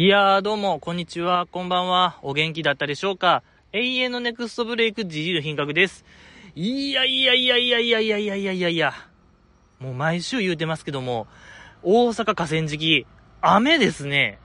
[0.00, 2.20] いやー、どうも、こんにちは、こんばんは。
[2.22, 3.42] お元気だったでしょうか？
[3.72, 6.04] 永遠のネクストブレイク、ジジル品格です。
[6.54, 8.94] いやいやいやいやいやいやいやいやいやいや。
[9.80, 11.26] もう毎週言うてますけども、
[11.82, 13.06] 大阪河川敷、
[13.40, 14.38] 雨ですね。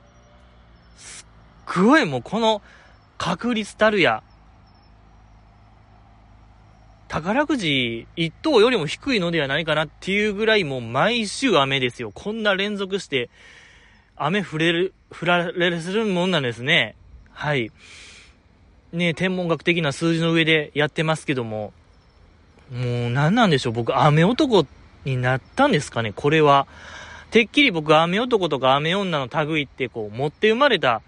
[0.97, 2.63] すっごいもうこの
[3.20, 4.23] 確率たるや。
[7.09, 12.11] 宝くじ1等よりも低いのではないかなっていうぐらいもう毎週雨ですよ。
[12.11, 13.29] こんな連続して、
[14.16, 16.96] 雨降れる、降られるするもんなんですね。
[17.32, 17.71] はい。
[18.92, 21.74] ね天文学的な数字の上でやってますけども、
[22.71, 24.65] もう何なんでしょう、僕、雨男
[25.06, 26.68] になったんですかね、これは。
[27.32, 31.01] てっきり僕、雨男とか雨女の類ってこう、持って生まれた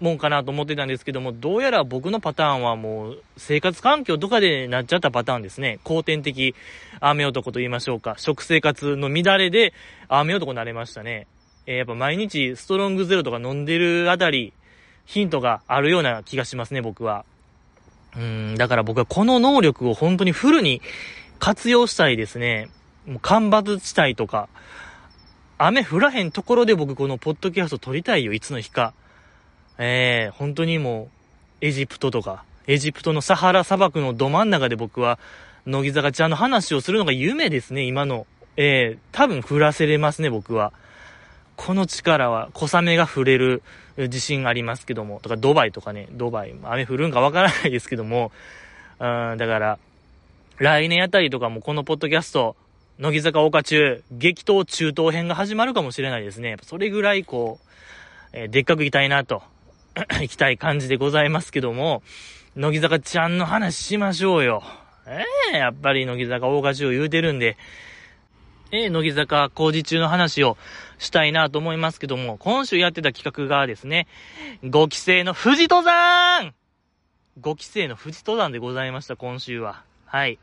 [0.00, 5.78] もんかなと思ってたんですけども、どうやら僕のパターンはもう、生活環境とかでなっちゃったパターンですね。
[5.84, 6.54] 後天的
[7.00, 8.14] 雨男と言いましょうか。
[8.18, 9.72] 食生活の乱れで
[10.08, 11.26] 雨男になれましたね。
[11.68, 14.54] えー、やっぱ毎日ストロングゼロとか飲んでるあたり、
[15.04, 17.26] ヒントがあるような気がしますね、僕は。
[18.16, 20.80] うん、だから僕はこの能力を本当にフルに
[21.38, 22.70] 活用したいですね。
[23.06, 24.48] もう干ばつ地帯とか、
[25.58, 28.94] 雨降らへんところで僕このポッドキャスト撮りたいよ、いつの日か。
[29.76, 31.10] えー、本当にも
[31.60, 35.18] う、エジプトとか、エジプトのサハラ砂漠のど真ん中で僕は、
[35.66, 38.26] 乃木坂ちゃんの話をするのが夢ですね、今の。
[38.56, 40.72] ええー、多分降らせれますね、僕は。
[41.58, 43.62] この力は小雨が降れる
[43.96, 48.30] 自信ありますけども、とかドバイとかね、ドバイ、雨降るんかわからないですけども、
[49.00, 49.78] うん、だから、
[50.58, 52.54] 来年あたりとかもこのポッドキャスト、
[53.00, 56.56] 乃木坂岡中、激闘中東編が始まるかもしれないですね。
[56.62, 57.68] それぐらいこう、
[58.32, 59.42] えー、でっかくいきたいなと、
[60.22, 62.04] 行きたい感じでございますけども、
[62.54, 64.62] 乃木坂ちゃんの話しましょうよ。
[65.08, 67.56] ええー、やっぱり乃木坂大中言うてるんで、
[68.70, 70.56] えー、乃木坂工事中の話を
[70.98, 74.06] したいなと思いますけども、今週やってた企画がですね、
[74.64, 76.54] 5期生の富士登山
[77.40, 79.84] !5 期生の富士登山でございました、今週は。
[80.06, 80.38] はい。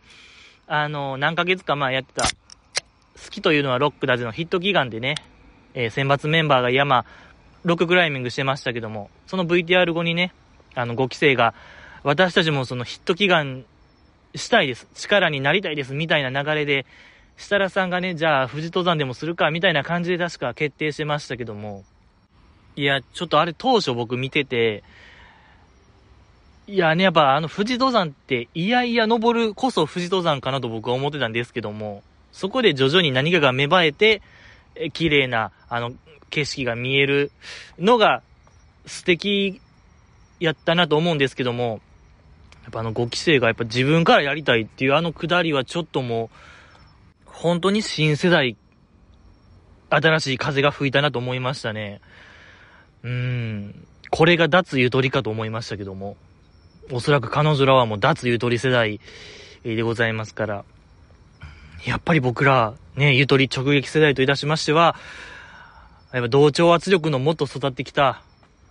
[0.68, 2.30] あの、何ヶ月か前やってた、好
[3.30, 5.16] きというのはロックだぜのヒット祈願でね、
[5.74, 7.06] えー、選抜メンバーが山、
[7.64, 10.34] ロッククライミングしてましたけども、その VTR 後にね、
[10.74, 11.54] あの、5期生が、
[12.04, 13.66] 私たちもそのヒット祈願
[14.36, 14.88] したいです。
[14.94, 15.94] 力になりたいです。
[15.94, 16.86] みたいな流れで、
[17.38, 21.84] 設楽さんがね、じゃあ富士登山でもするか、みたいな感じで確か決定してましたけども、
[22.76, 24.84] いや、ちょっとあれ当初僕見てて、
[26.68, 32.02] いやね、やっぱあの富士登山って、いやいや登るこそ富士登山かなと僕は思ってたんですけども、
[32.32, 34.22] そこで徐々に何かが芽生えて、
[34.76, 35.94] え綺麗な、あの、
[36.30, 37.32] 景色が見える
[37.80, 38.24] のが
[38.86, 39.62] 素敵
[40.40, 41.82] やったなと思うんですけども、
[42.64, 46.30] やっぱあの5期生がやっぱ自分からやりたいっていうあのくだりはちょっともう、
[47.36, 48.56] 本当に新世代、
[49.90, 52.00] 新しい風が吹いたなと思いましたね。
[53.04, 53.88] うん。
[54.10, 56.16] これが脱ゆとりかと思いましたけども。
[56.92, 59.02] おそらく彼女らはもう脱ゆとり世代
[59.64, 60.66] でございますから。
[61.86, 64.96] やっぱり僕ら、ね、ゆとり直撃世代といたしましては、
[66.14, 68.22] やっぱ同調圧力のもっと育ってきた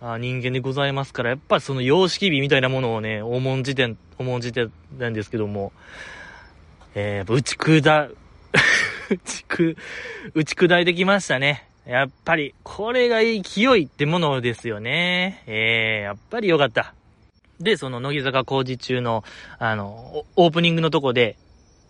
[0.00, 5.72] 人間でございますから、やっぱりその様式美みたいなものをね、重んじて、重んじてなんですけども、
[6.94, 8.14] えー、打ち砕、
[9.10, 9.76] 打ちく、
[10.34, 11.68] 打ち砕いてきましたね。
[11.86, 15.42] やっぱり、これが勢いってものですよね。
[15.46, 16.94] えー、やっぱりよかった。
[17.60, 19.22] で、その乃木坂工事中の、
[19.58, 21.36] あの、オープニングのとこで、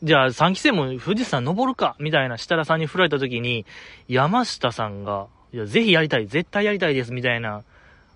[0.03, 3.65] じゃあ3期生も富士山登るかみたいな設楽さんに振られた時に、
[4.09, 7.63] 山下さんが、いや、ぜひやりたい、絶対やりたいです、みたいな、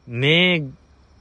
[0.06, 0.62] 目、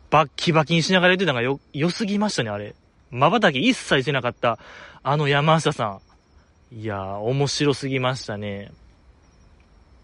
[0.10, 2.76] バッキバキにしながら言ってたのがよ、良すぎましたね、あれ。
[3.12, 4.58] 瞬き一切してなかった、
[5.04, 6.07] あの山下さん。
[6.72, 8.72] いやー、面白すぎましたね。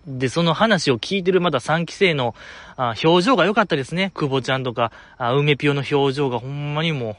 [0.08, 2.36] で、その話を聞いてるまだ3期生の
[2.76, 4.12] あ表情が良かったですね。
[4.14, 7.16] 久保ちゃんとか、あ梅ピオの表情がほんまにもう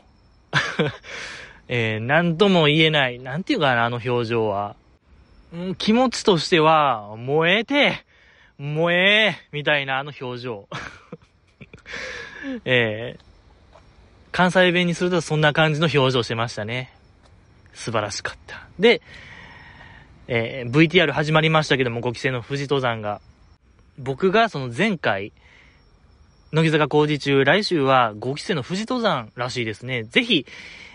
[1.68, 3.18] えー、なんとも言えない。
[3.18, 4.76] なんていうかな、あの表情は。
[5.56, 8.04] ん、気持ちとしては、燃えて、
[8.58, 10.68] 燃えみたいなあの表情。
[12.64, 13.78] えー、
[14.30, 16.92] 関西弁にするとそんな感じの表情してましたね。
[17.72, 18.66] 素晴らしかった。
[18.78, 19.00] で、
[20.26, 23.20] えー、VTR 始まりましたけども、5期生の富士登山が。
[23.98, 25.32] 僕がその前回、
[26.52, 30.04] 乃木坂工事中、来週は5期生の富士登山らしいですね。
[30.04, 30.46] ぜひ、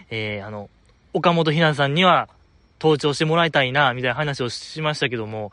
[0.09, 0.69] えー、あの、
[1.13, 2.27] 岡本ひなさんには
[2.81, 5.51] 登頂してもらいたいな、みたいな話をしましたけども、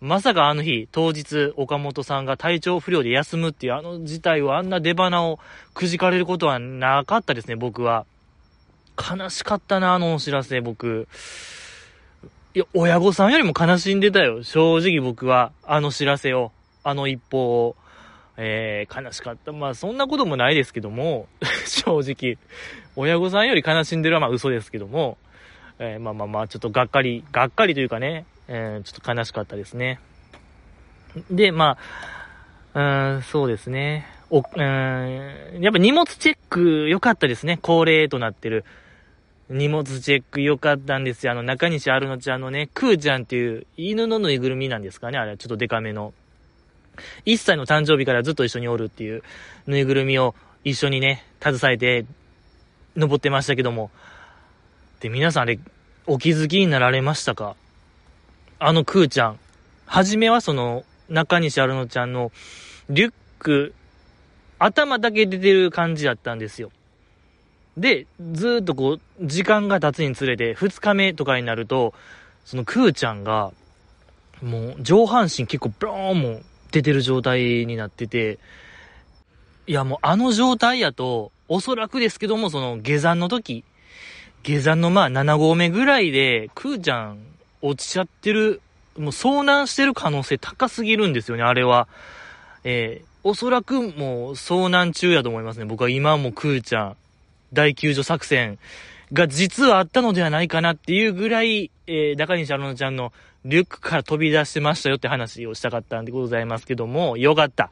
[0.00, 5.38] まさかあの日、当日、岡本さんが体調不良で休むっていうあの事態をあんな出花を
[5.74, 8.04] くじかれることはなかったですね、僕は。
[8.98, 11.06] 悲しかったな、あのお知らせ、僕。
[12.54, 14.42] いや、親御さんよりも悲しんでたよ。
[14.42, 16.52] 正直僕は、あの知らせを、
[16.84, 17.76] あの一報を。
[18.36, 19.52] えー、悲しかった。
[19.52, 21.28] まあ、そんなこともないですけども、
[21.66, 22.38] 正直、
[22.96, 25.16] 親御さんより悲しんでるはまあ嘘ですけども、
[25.78, 29.98] えー、まあまあまあ、ちょっとがっかり、がっかりというかね、えー、ちょっと悲しかったですね。
[31.30, 31.78] で、ま
[32.74, 34.06] あ、うん、そうですね。
[34.30, 37.58] お、うん、やっぱ荷物チェック良かったですね。
[37.62, 38.64] 恒例となってる。
[39.52, 41.32] 荷物チェック良かったんですよ。
[41.32, 45.18] あの、中西アルノちゃんのね、クーちゃんっていう犬のぬいぐるみなんですかね。
[45.18, 46.14] あれちょっとデカめの。
[47.26, 49.22] 1歳の誕生日からずっと一緒におるっていう
[49.66, 50.34] ぬいぐるみを
[50.64, 52.06] 一緒にね、携えて
[52.96, 53.90] 登ってましたけども。
[55.00, 55.58] で、皆さんあれ、
[56.06, 57.56] お気づきになられましたか？
[58.58, 59.38] あのクーちゃん。
[59.86, 62.32] はじめはその、中西アルノちゃんの
[62.88, 63.74] リュック、
[64.58, 66.70] 頭だけ出てる感じだったんですよ。
[67.76, 71.94] で、ずっとこう、時間が経つにつれて、2日目とかになると、
[72.44, 73.52] そのクーちゃんが、
[74.42, 76.40] もう上半身結構ブローンも
[76.72, 78.38] 出てる状態になってて、
[79.66, 83.64] いやもうあの状態やと、おそらくですけども、その下山の時、
[84.42, 87.18] 下山のまあ7合目ぐらいで、クーちゃん
[87.60, 88.60] 落ちちゃってる、
[88.98, 91.86] もう遭難してる可能性高すぎるんですよね、あれは。
[92.64, 95.64] えー、おそらくもう遭難中やと思いますね。
[95.64, 96.96] 僕は今もクーちゃん、
[97.52, 98.58] 大救助作戦
[99.12, 103.12] が実はあったのではないかなっていうぐらい、えー、中西アロノちゃんの
[103.44, 107.70] リュックから飛び出してましたよって話をしたかったんでございますけども、よかった。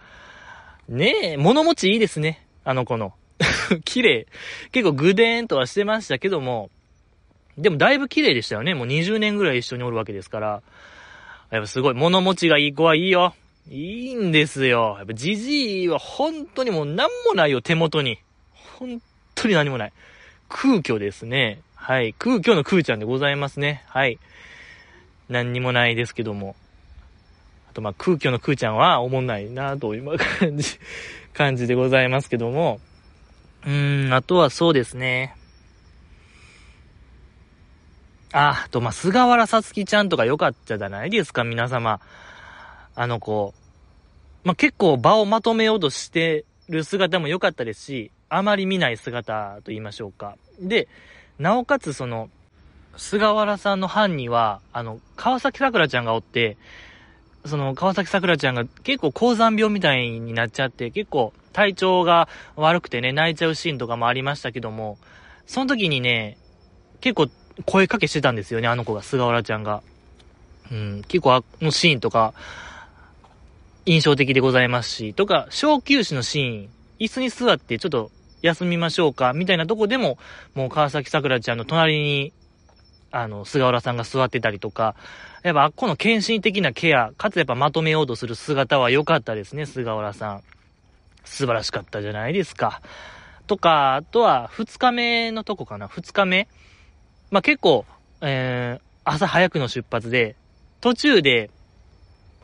[0.88, 2.44] ねえ、物持ちいいですね。
[2.64, 3.14] あの子の。
[3.84, 4.26] 綺麗。
[4.72, 6.70] 結構グデーンとはしてましたけども、
[7.56, 8.74] でもだいぶ綺麗でしたよね。
[8.74, 10.62] もう20年ぐらい一緒におるわけですから。
[11.50, 11.94] やっぱすごい。
[11.94, 13.34] 物持ちがいい子はいいよ。
[13.68, 14.96] いいんですよ。
[14.98, 18.18] やっぱジジイは本当にもう何もないよ、手元に。
[18.78, 19.00] 本
[19.34, 19.92] 当に何もない。
[20.48, 21.60] 空虚ですね。
[21.74, 22.12] はい。
[22.14, 23.84] 空虚の空ちゃんでございますね。
[23.88, 24.18] はい。
[25.28, 26.56] 何にもないですけども。
[27.70, 30.78] あと、ま、空虚の空ちゃんは思んないなという感じ、
[31.32, 32.80] 感じでございますけども。
[33.64, 35.36] うーん、あとはそうですね。
[38.32, 42.00] あ、あと、ま、菅原さつきちゃんとか良かったじゃないですか、皆様。
[42.94, 43.54] あの子。
[44.44, 50.36] まあ、結構場をまとめようとしてる姿も良かったですし、あまり見ない姿と言いましょうか。
[50.60, 50.88] で、
[51.38, 52.30] なおかつその、
[52.96, 56.56] 菅原さんの班には、あの、川崎桜ちゃんがおって、
[57.44, 64.98] その川崎桜ちゃんが結構高山病みたいになっちゃって、結構体調が悪くてね、泣いちゃうシーンとかもありましたけども、
[65.46, 66.38] その時にね、
[67.00, 67.28] 結構
[67.66, 69.82] 声かけしてたんですよね、あの子が、菅原ちゃんが。
[70.70, 72.32] うん、結構あのシーンとか、
[73.86, 76.68] 印象的でございますし、とか、小休止のシーン、
[77.00, 78.10] 椅子に座ってちょっと
[78.42, 80.18] 休みましょうか、みたいなとこでも、
[80.54, 82.32] もう川崎桜ちゃんの隣に、
[83.12, 84.94] あの、菅原さんが座ってたりとか、
[85.42, 90.42] やっぱこの献身的なケア、かつやっぱまとめようとする姿は良かったですね、菅原さん。
[91.24, 92.80] 素晴らしかったじゃないですか。
[93.46, 96.48] とか、あとは、二日目のとこかな、二日目。
[97.30, 97.84] まあ、結構、
[98.20, 100.36] えー、朝早くの出発で、
[100.80, 101.50] 途中で、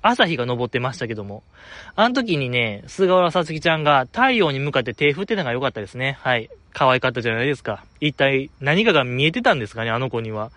[0.08, 1.42] 朝日が昇ってましたけども。
[1.94, 6.18] あの時にね、菅原さつきちゃんが太陽に向かって手振ってたのが良かったですね。
[6.20, 6.50] はい。
[6.72, 7.84] 可愛かったじゃないですか。
[8.00, 10.50] 一体何かが見えてたんですかね、あの子には。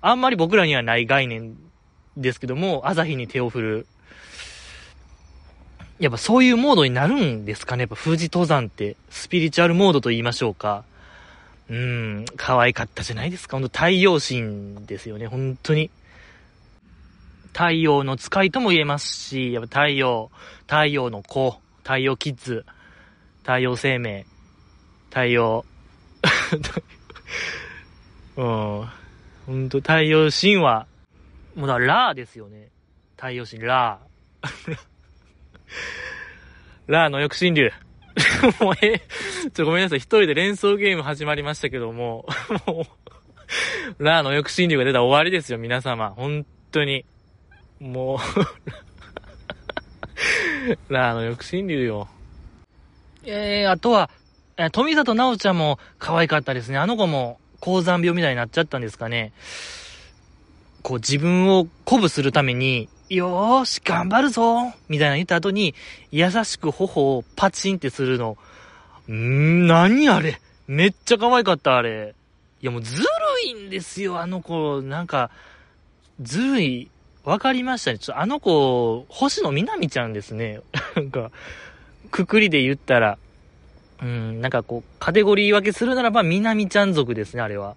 [0.00, 1.56] あんまり僕らにはない概念
[2.16, 3.86] ですけども、朝日に手を振る。
[5.98, 10.84] やっぱそういうモードになるんですかねやっぱ富士登山って、スピリチュアルモードと言いましょうか。
[11.68, 13.56] うーん、可愛かったじゃないですか。
[13.56, 15.90] ほんと太陽神ですよね、本当に。
[17.60, 20.30] 太陽の使いとも言えますし、やっぱ太陽、
[20.62, 22.64] 太陽の子、太陽キッズ、
[23.42, 24.24] 太陽生命、
[25.10, 25.66] 太陽、
[28.38, 28.88] うん、
[29.44, 30.86] ほんと太陽神話、
[31.54, 32.70] もうだからラーですよね。
[33.16, 34.78] 太陽神、ラー。
[36.90, 37.70] ラーの抑神流。
[38.64, 39.02] もうえ、
[39.52, 39.98] ちょ、ごめんなさい。
[39.98, 42.26] 一人で連想ゲーム始まりましたけども、
[42.66, 42.86] も
[43.98, 46.14] う、 ラーの抑神流が出たら終わりですよ、皆様。
[46.16, 47.04] 本当に。
[47.80, 48.18] もう
[50.92, 52.08] ラーの抑止流よ。
[53.24, 54.10] えー、あとは、
[54.56, 56.78] え、富里直ちゃんも可愛かったですね。
[56.78, 59.32] あの子も高山病みたいになっちゃったんですかね。
[60.82, 65.74] こう自分を鼓舞するために、よーし、頑張るぞみたいな言った後に、
[66.10, 68.36] 優しく頬をパチンってするの。
[69.08, 70.40] んー、何あれ？
[70.66, 72.14] めっちゃ可愛かった、あれ。
[72.62, 73.06] いやもうずる
[73.46, 74.82] いんですよ、あの子。
[74.82, 75.30] なんか、
[76.20, 76.90] ずるい。
[77.24, 77.98] わかりましたね。
[77.98, 80.60] ちょっとあの子、星野みなみちゃんですね。
[80.96, 81.30] なんか、
[82.10, 83.18] くくりで言ったら、
[84.02, 87.76] うん、なんかこう、カテゴリー分けするならば、みなみちゃん族ですね、あれは。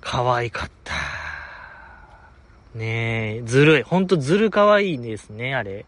[0.00, 0.94] 可愛かった。
[2.74, 3.82] ねえ、ずるい。
[3.82, 5.84] ほんとずる可愛いですね、あれ。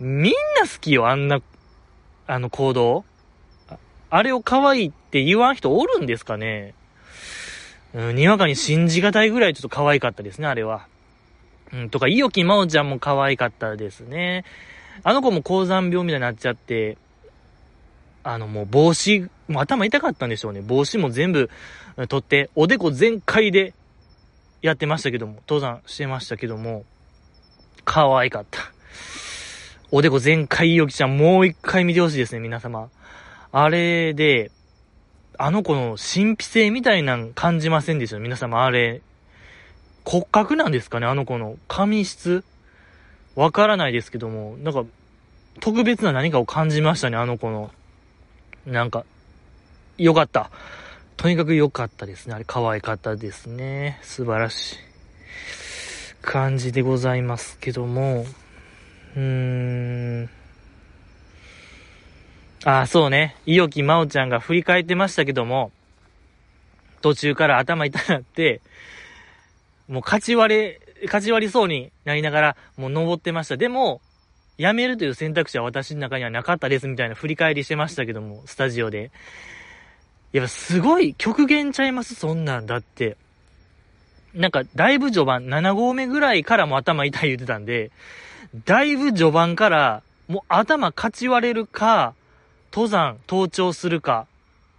[0.00, 1.42] みんな好きよ、あんな、
[2.26, 3.04] あの行動。
[3.68, 3.76] あ
[4.08, 6.74] あれを可愛いって言わん人おるんですかね
[7.94, 10.86] うん、にわかに信じがたいぐらいちょっと可愛かったですね、あれは。
[11.72, 14.44] うん、とか、いよきまおちゃんも可愛かったですね。
[15.02, 16.96] あの子も高山病みたいになっちゃって、
[18.22, 20.60] あのもう帽子、もう頭痛かったんでしょうね。
[20.60, 21.50] 帽子も全部
[22.08, 23.74] 取って、おでこ全開で
[24.62, 26.84] やってましたけども、登山してましたけども、
[27.84, 28.60] 可愛かった。
[29.92, 32.88] おでこ全開いよきちゃん、もう一回見てほしいですね、皆様。
[33.52, 34.50] あれで、
[35.38, 38.18] あの子の神秘性みたいなん感じませんでした？
[38.18, 39.02] 皆様、あれ。
[40.06, 42.44] 骨格なんですかねあの子の髪質
[43.34, 44.84] わからないですけども、なんか、
[45.60, 47.70] 特別な何かを感じましたね、あの子の。
[48.64, 49.04] なんか、
[49.98, 50.50] よかった。
[51.18, 52.34] とにかく良かったですね。
[52.34, 53.98] あれ可愛かったですね。
[54.02, 54.76] 素晴らしい
[56.22, 58.24] 感じでございますけども、
[59.14, 60.30] うーん。
[62.64, 63.36] ああ、そうね。
[63.44, 65.72] いよきまおちゃんが振り返ってましたけども、
[67.02, 68.62] 途中から頭痛くなって、
[69.88, 73.56] もう勝ち割れ、勝ち割りそうになりながら、もう登ってました。
[73.56, 74.00] でも、
[74.58, 79.10] 辞めるという選択肢は私の中にはなかったですみたいな振り返りしてましたけども、スタジオで。
[80.32, 83.16] やっぱすごい極限ちゃいますそんなんだって。
[84.34, 87.90] なんか、だいぶ序盤、7合目ぐらいからも頭痛い言ってたんで、
[88.64, 92.14] だいぶ序盤から、もう頭かち割れるか、
[92.72, 94.26] 登山、登頂するか、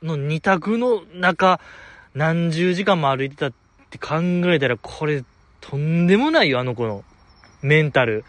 [0.04, 1.60] の二択の中、
[2.14, 3.52] 何十時間も歩いてた
[3.88, 4.18] って考
[4.52, 5.24] えたら、これ、
[5.62, 7.04] とんでもないよ、あの子の、
[7.62, 8.26] メンタル。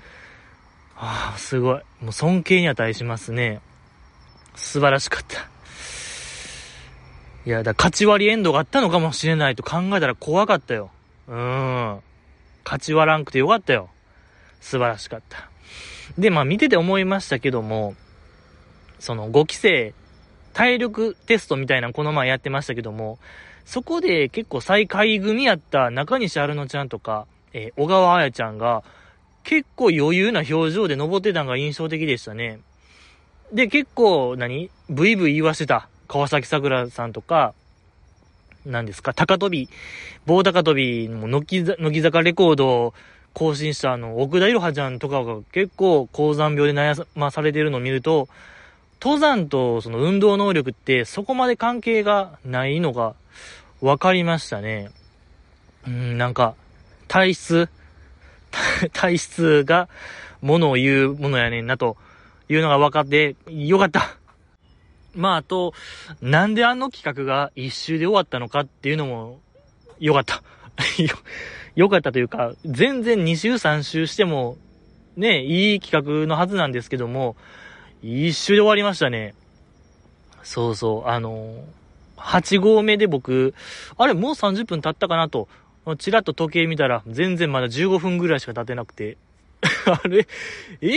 [0.97, 1.81] ああ、すごい。
[2.01, 3.61] もう尊敬に値しますね。
[4.55, 5.49] 素晴らしかった。
[7.47, 10.91] いや、だ勝ち割りエンドがあったのかもしれないと考えたら怖かったよ。
[11.29, 12.01] うん。
[12.65, 13.91] 勝ち割らんくてよかったよ。
[14.61, 15.51] 素晴らしかった。
[16.19, 17.95] で、まあ見てて思いましたけども、
[18.99, 19.95] その5期生、
[20.53, 23.19] 体力テストみたいなのこの前やってましたけども、
[23.69, 28.83] そこで結構最下位組やった中西春乃ちゃんとか、えー、小川彩ちゃんが、
[29.45, 32.61] 結構余裕な表情で登ってたのが印象的でしたね。
[33.53, 35.91] で、結構何、ブイブイ言わしてた。
[36.09, 37.53] 川崎桜さんとか、
[38.65, 39.69] 何ですか、高跳び、
[40.25, 42.95] 棒高跳びの乃木乃木坂レコードを
[43.35, 48.29] 更新したあの、奥田いろはちゃんとかが結構高山病で悩まされてるのを見ると、
[49.01, 53.15] 登山とその運動能力ってそこまで関係がないのが
[53.81, 54.91] 分かりましたね。
[55.87, 56.55] うん、なんか、
[57.07, 57.69] 体質、
[58.93, 59.89] 体質が
[60.41, 61.97] ものを言うものやねんなと
[62.49, 64.17] いうのが分かってよかった。
[65.15, 65.75] まあ、あと、
[66.21, 69.41] なんであの企画が一周で終わったのかっていうのも、
[69.99, 70.43] よかった。
[71.03, 71.09] よ、
[71.75, 74.57] よかったというか、全然2周3周しても、
[75.17, 77.37] ね、いい企画のはずなんですけども、
[78.03, 79.35] 一周で終わりましたね。
[80.43, 81.65] そうそう、あの
[82.17, 83.55] 8合目で僕、
[83.97, 85.49] あれもう30分経ったかなと、
[85.99, 89.17] ちらっと時計見たら、全然まだ15分ぐらいしか経てなくて、
[89.87, 90.27] あれ、
[90.81, 90.97] ええ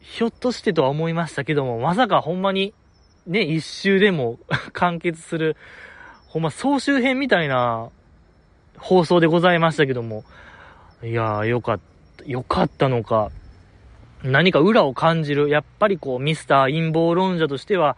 [0.00, 2.74] ひょっとしてとは思いましたけども、まさかほんまに
[3.26, 4.38] ね、一周でも
[4.72, 5.56] 完結する、
[6.28, 7.90] ほんま総集編みたいな
[8.78, 10.24] 放送でございましたけども、
[11.02, 11.80] いやー、よかっ
[12.16, 13.30] た、よかったのか、
[14.22, 17.96] 何か裏を感じる、やっぱりこう、ミスター陰謀論者としては、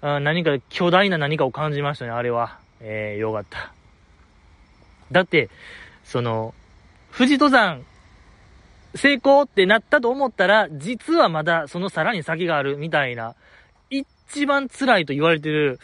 [0.00, 2.58] 何か巨大な何かを感じましたね、あれは。
[2.80, 3.72] えー、よかった。
[5.10, 5.50] だって、
[6.04, 6.54] その、
[7.16, 7.84] 富士登山、
[8.94, 13.34] 成功ってなったと思ったら、実はまだそのさらに先があるみたいな、
[13.90, 15.80] 一番辛いと言われてる、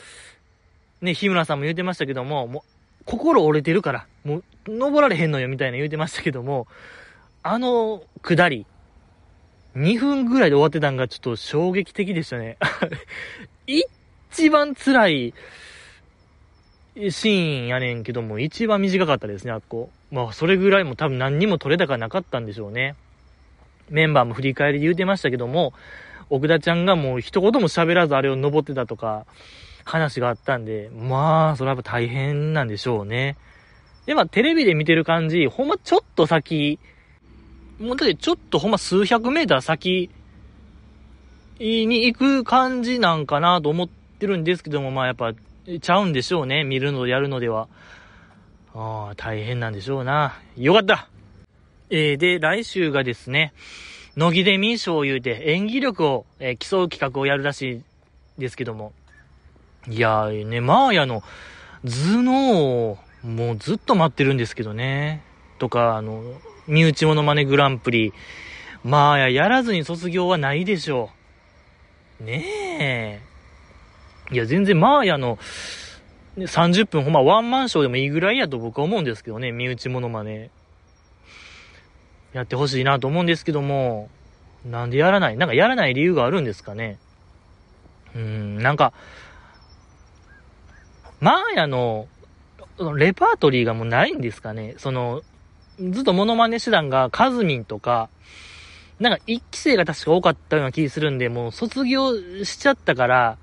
[1.00, 2.62] ね、日村さんも言うてましたけども、もう、
[3.04, 6.66] 心折れてるから、もう、登られへんのよ、みたいな言うてましたけども、
[7.42, 8.66] あの、下り、
[9.76, 12.56] 2分ぐらいで終わってたんがちょっと衝撃的でしたね。
[13.66, 15.34] 一番辛い
[17.10, 19.90] シーンやねんけども、一番短かったですね、あっこ。
[20.12, 22.94] まあ、それぐらいも多分何にも取れたかなかったんでしょうね。
[23.90, 25.72] メンバーも振り返りで言うてましたけども、
[26.30, 29.26] 奥田ちゃんがもう一言も喋らずあれを登ってたとか、
[29.84, 33.36] 話があったんで、まあ、それはやっぱ大変なんでしょうね。
[34.06, 36.78] で、まあ、テレビで見てる感じ、ほんまちょっと先、
[37.78, 40.10] もうだってちょっとほんま数百メーター先
[41.58, 45.32] に行く感じなんかなと思ってるんですけども、まあやっぱ、
[45.80, 46.64] ちゃうんでしょうね。
[46.64, 47.68] 見るの、やるのでは。
[48.74, 50.40] ああ、大変なんでしょうな。
[50.56, 51.08] よかった
[51.90, 53.52] えー、で、来週がですね、
[54.16, 57.82] 乃木デミー賞を言うて演技力を、えー、競う企画をやるらし
[58.38, 58.92] いですけども。
[59.88, 61.22] いやーね、マーヤの
[61.84, 65.22] 頭脳をもうずっと待ってるんですけどね。
[65.58, 66.22] とか、あの、
[66.66, 68.12] 身内モノマネグランプリ。
[68.84, 71.10] まあや、やらずに卒業はないでしょ
[72.20, 72.24] う。
[72.24, 72.44] ね
[72.80, 74.34] え。
[74.34, 75.38] いや、全然マーヤの
[76.36, 80.50] 30分ほんまワンマンショーでもいいぐらいやと僕は思うんですけどね、身内モノマネ。
[82.32, 84.10] やってほしいなと思うんですけども、
[84.64, 85.36] なんでやらない？
[85.36, 86.98] なんかやらない理由があるんですかね？
[88.14, 88.92] うん、なんか、
[91.20, 92.08] マーヤの、
[92.96, 94.74] レパートリーがもうないんですかね？
[94.78, 95.22] その、
[95.78, 98.08] ずっとモノマネ手段がカズミンとか、
[99.00, 102.14] なんか一期生が確か多かったような気するんで、もう卒業
[102.44, 103.38] しちゃったから、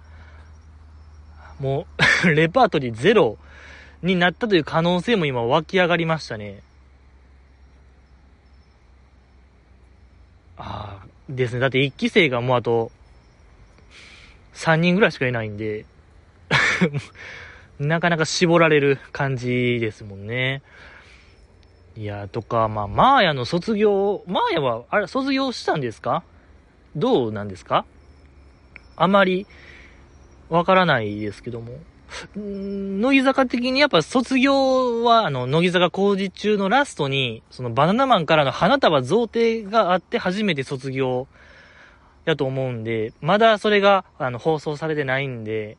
[1.59, 1.85] も
[2.25, 3.37] う レパートリーゼロ
[4.01, 6.61] になったという可能性も今湧き上がりましたね。
[10.57, 11.59] ああ、ですね。
[11.59, 12.91] だって一期生がもうあと、
[14.53, 15.85] 3人ぐらいしかいないんで
[17.79, 20.61] なかなか絞られる感じですもんね。
[21.97, 26.23] いや、とか、まあ、マーヤの卒業、マーヤは、あれ、卒業したんですか？
[26.95, 27.85] どうなんですか？
[28.95, 29.45] あまり、
[30.49, 31.73] わからないですけども。
[32.35, 41.27] 乃木坂的にやっぱ卒業は、あの、乃木坂工事中のラストに、そのバナナマンからの花束贈呈があって初めて卒業
[42.25, 45.77] やと思うんで、まだそれが、あの、放送されてないんで、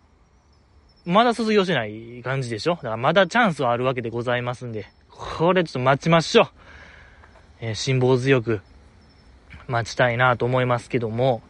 [1.05, 2.77] まだ卒業しない感じでしょ？
[2.77, 6.49] だからまだチャンスはあるわけでございますんで、これちょっと待ちましょう。
[7.61, 8.61] えー、辛抱強く
[9.69, 11.43] 待ちたいなと思いますけども、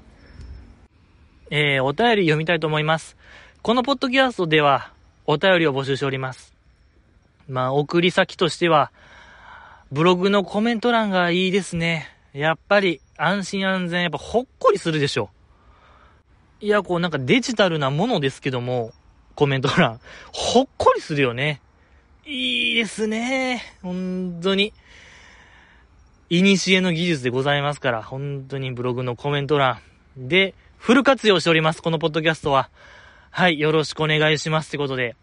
[1.50, 3.16] えー、お便り読みたいと思います。
[3.62, 4.92] このポッドキャストでは、
[5.26, 6.52] お便りを募集しております。
[7.48, 8.90] まあ、送り先としては、
[9.90, 12.08] ブログのコメント欄がいいですね。
[12.32, 15.30] やっぱり、安心安全、やっぱほっこりするでしょ。
[16.60, 18.92] いや、こうなんかデジタルなものですけども、
[19.34, 20.00] コメント欄、
[20.32, 21.60] ほっこりするよね。
[22.24, 23.62] いいですね。
[23.82, 24.72] 本当に。
[26.30, 29.80] いにしえの技術でございますから、本当にブログのコメント欄
[30.16, 31.82] でフル活用しております。
[31.82, 32.70] このポッドキャストは。
[33.30, 34.68] はい、よろしくお願いします。
[34.68, 35.16] ってことで。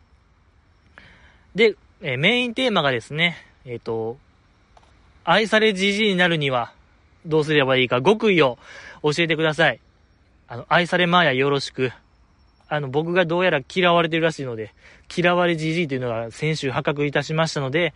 [1.55, 4.17] で、え、メインテーマがですね、えっ、ー、と、
[5.23, 6.73] 愛されじじいになるには、
[7.25, 8.57] どうすればいいか、極意を
[9.03, 9.79] 教えてください。
[10.49, 11.93] あの、愛されまーやよろしく。
[12.69, 14.73] あの、僕がどうやら嫌われてるらしいので、
[15.15, 17.93] 嫌われじじいというのが先週破格いたしましたので、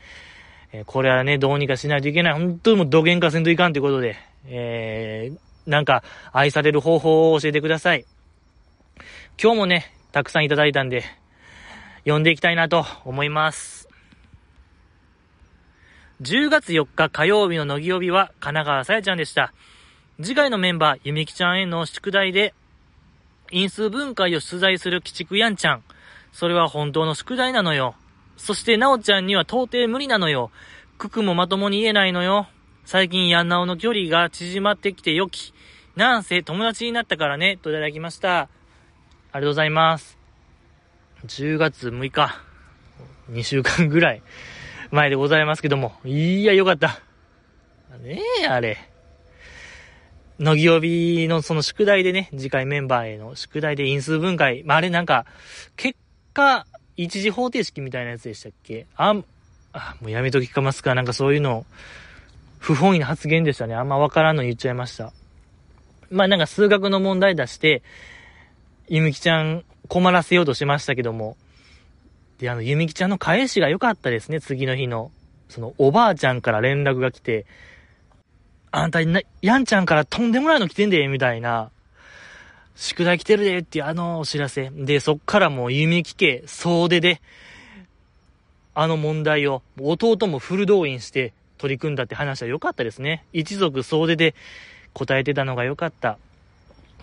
[0.73, 2.33] え、これはね、どうにかしないといけない。
[2.33, 8.05] 本当にもう土幻化せんといかんということで、えー、なんか、愛される方法を教えてください。
[9.41, 11.03] 今日もね、たくさんいただいたんで、
[12.03, 13.87] 読んでいきたいなと思います。
[16.21, 19.53] 10月4日火曜日の乃木曜日は神奈川さやちゃんでした。
[20.21, 22.53] 次回のメンバー、ゆみきちゃんへの宿題で、
[23.53, 25.83] 因数分解を出題する鬼畜やんちゃん。
[26.31, 27.95] それは本当の宿題なのよ。
[28.35, 30.49] そしてなおちゃんには到底無理なのよ。
[30.97, 32.47] くくもまともに言えないのよ。
[32.83, 35.53] 最近やんなおの距離が縮まってきてよき。
[35.95, 38.39] なんせ友達になったからね、といただきました。
[38.39, 38.47] あ
[39.33, 40.17] りがとうございます。
[41.27, 42.39] 10月6日、
[43.29, 44.23] 2週間ぐらい
[44.91, 46.99] 前でございますけども、いや、よかった。
[48.01, 48.92] ねえ、あれ。
[50.39, 54.63] 乃木曜日のその宿題でね、次回メンバーへの宿題で因数分解。
[54.63, 55.25] まあ、あれなんか、
[55.75, 55.97] 結
[56.33, 56.65] 果、
[56.97, 58.85] 一次方程式みたいなやつでしたっけ？
[58.95, 59.15] あ、
[59.73, 60.95] あ、もうやめときかますか。
[60.95, 61.65] なんかそういうの、
[62.59, 63.75] 不本意な発言でしたね。
[63.75, 65.11] あんまわからんの言っちゃいました。
[66.11, 67.81] まあなんか数学の問題出して、
[68.87, 71.35] ゆみきちゃん困らせようとしましたけども。
[72.39, 75.11] で、あの、ゆみきちゃんの返しが良かったですね、次の日の。
[75.49, 77.45] その、おばあちゃんから連絡が来て、
[78.75, 81.69] あんた、やんちゃんからとんでもないの来てんで、みたいな。
[82.75, 84.71] 宿題来てるで、っていうあのお知らせ。
[84.71, 87.21] で、そっからもうゆみき家、総出で、
[88.73, 93.25] あの問題を、弟もフル動員して取り組んだって話は良かったですね。
[93.31, 94.33] 一族総出で
[94.93, 96.17] 答えてたのが良かった。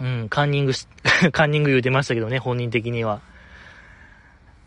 [0.00, 0.88] うん、カンニングし、
[1.30, 3.20] カンニング言うてましたけどね、本人的には。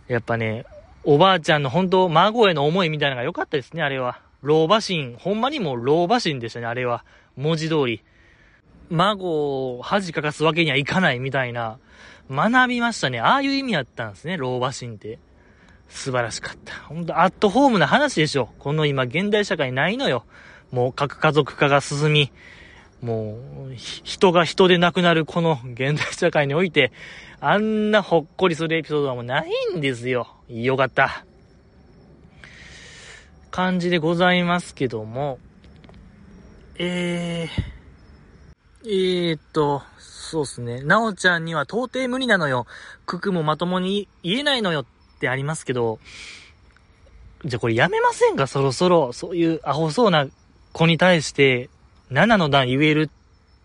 [0.08, 0.64] やっぱね、
[1.04, 4.22] おばあちゃんの本当、孫への思いみたいなのが良かったですね、あれは。
[4.44, 7.04] 老婆心、ほんまにもう老婆心でしたね、あれは。
[7.36, 8.04] 文字通り。
[8.90, 11.80] 孫を恥かかすわけにはいかないみたいな、
[12.30, 13.20] 学びましたね。
[13.20, 15.18] ああいう意味やったんですね、老婆心って。
[15.88, 16.74] 素晴らしかった。
[16.88, 18.50] ほんと、アットホームな話でしょ。
[18.60, 20.26] この今、現代社会ないのよ。
[20.72, 22.32] もう核家族化が進み、
[23.02, 23.38] も
[23.70, 26.92] う、人が人で亡くなるこの現代社会において、
[27.40, 30.28] あんなほっこりするエピソードはもうないんですよ。
[30.50, 31.26] よかった。
[33.54, 35.38] 感じでございますけども、
[36.80, 38.90] えー、
[39.30, 40.82] えー、っと、そうっすね。
[40.82, 42.66] なおちゃんには到底無理なのよ。
[43.06, 44.86] ククもまともに言えないのよっ
[45.20, 46.00] てありますけど、
[47.46, 48.48] じゃあこれやめませんか？
[48.48, 49.14] そろそろ。
[49.14, 50.26] そういうアホそうな
[50.72, 51.70] 子に対して、
[52.10, 53.12] 7の段言える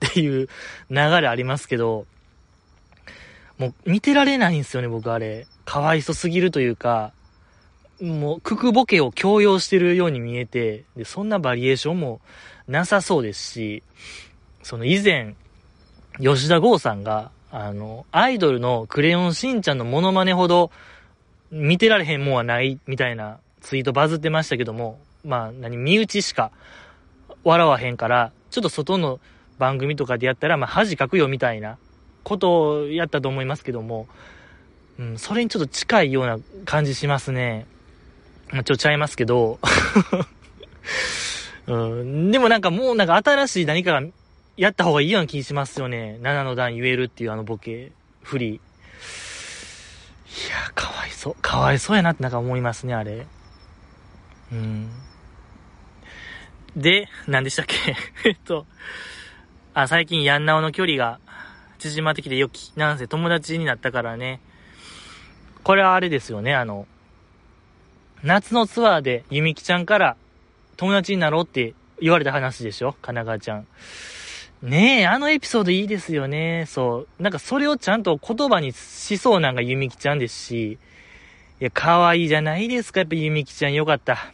[0.07, 0.51] っていう
[0.90, 2.05] 流れありますけど、
[3.57, 5.46] もう見てられないんですよね、僕あれ。
[5.64, 7.14] かわいそすぎるというか、
[8.01, 12.21] もう、ククボケを強要してるように見えて、で、そんなバリエーションも
[12.69, 13.83] なさそうですし、
[14.63, 15.35] その以前、
[16.21, 20.71] 吉田剛さんが、あの、アイドルのクレヨンしんちゃんのモノマネほど
[21.51, 26.53] 見てられへんもんはないみたいなツイートバズってましたけども、まあ、何、身内しか
[27.45, 29.21] 笑わへんから、ちょっと外の
[29.59, 31.79] 番組とかでやったら、まあ、恥かくよみたいな
[32.23, 34.07] ことをやったと思いますけども、
[34.99, 37.67] うん、それにちょっと近いような感じしますね。
[38.51, 39.59] まあ、ちょ、ちゃいますけど、
[41.67, 44.07] うん、でもなんかもうなんか新しい何かが
[44.57, 46.19] やった方がいいような気しますよね。
[46.23, 48.55] 7の段言えるっていうあのボケ、フリー。
[48.55, 48.61] い
[50.51, 51.37] や、かわいそう。
[51.43, 53.27] かわいそうやなってなんか思いますね、あれ。
[54.53, 54.91] うん。
[56.77, 57.97] で、何でしたっけ？
[58.25, 58.67] えっと、
[59.75, 61.21] あ、最近ヤンナオの距離が
[61.79, 64.41] 縮まってきてよき、なんせ友達になったからね。
[65.65, 66.87] これはあれですよね、あの、
[68.22, 70.16] 夏のツアーでゆみきちゃんから
[70.76, 73.66] 友達になろうって言われた話でしょ神奈川ちゃん。
[74.62, 76.64] ねえ、あのエピソードいいですよね。
[76.66, 77.22] そう。
[77.22, 80.78] なんかそれをちゃんと言葉にしそうなんがゆみきちゃんですし、
[81.61, 83.00] いや、可愛いじゃないですか。
[83.00, 84.33] やっぱゆみきちゃんよかった。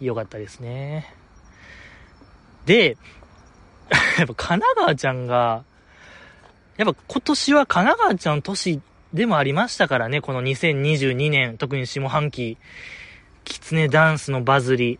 [0.00, 1.14] よかったですね。
[2.66, 2.98] で、
[4.18, 5.64] やっぱ神奈川ちゃんが、
[6.76, 8.82] やっぱ今年は神奈川ちゃん年
[9.14, 12.58] でもありましたからね、この2022年、特に下半期、
[13.44, 14.98] キツネダンスのバズり。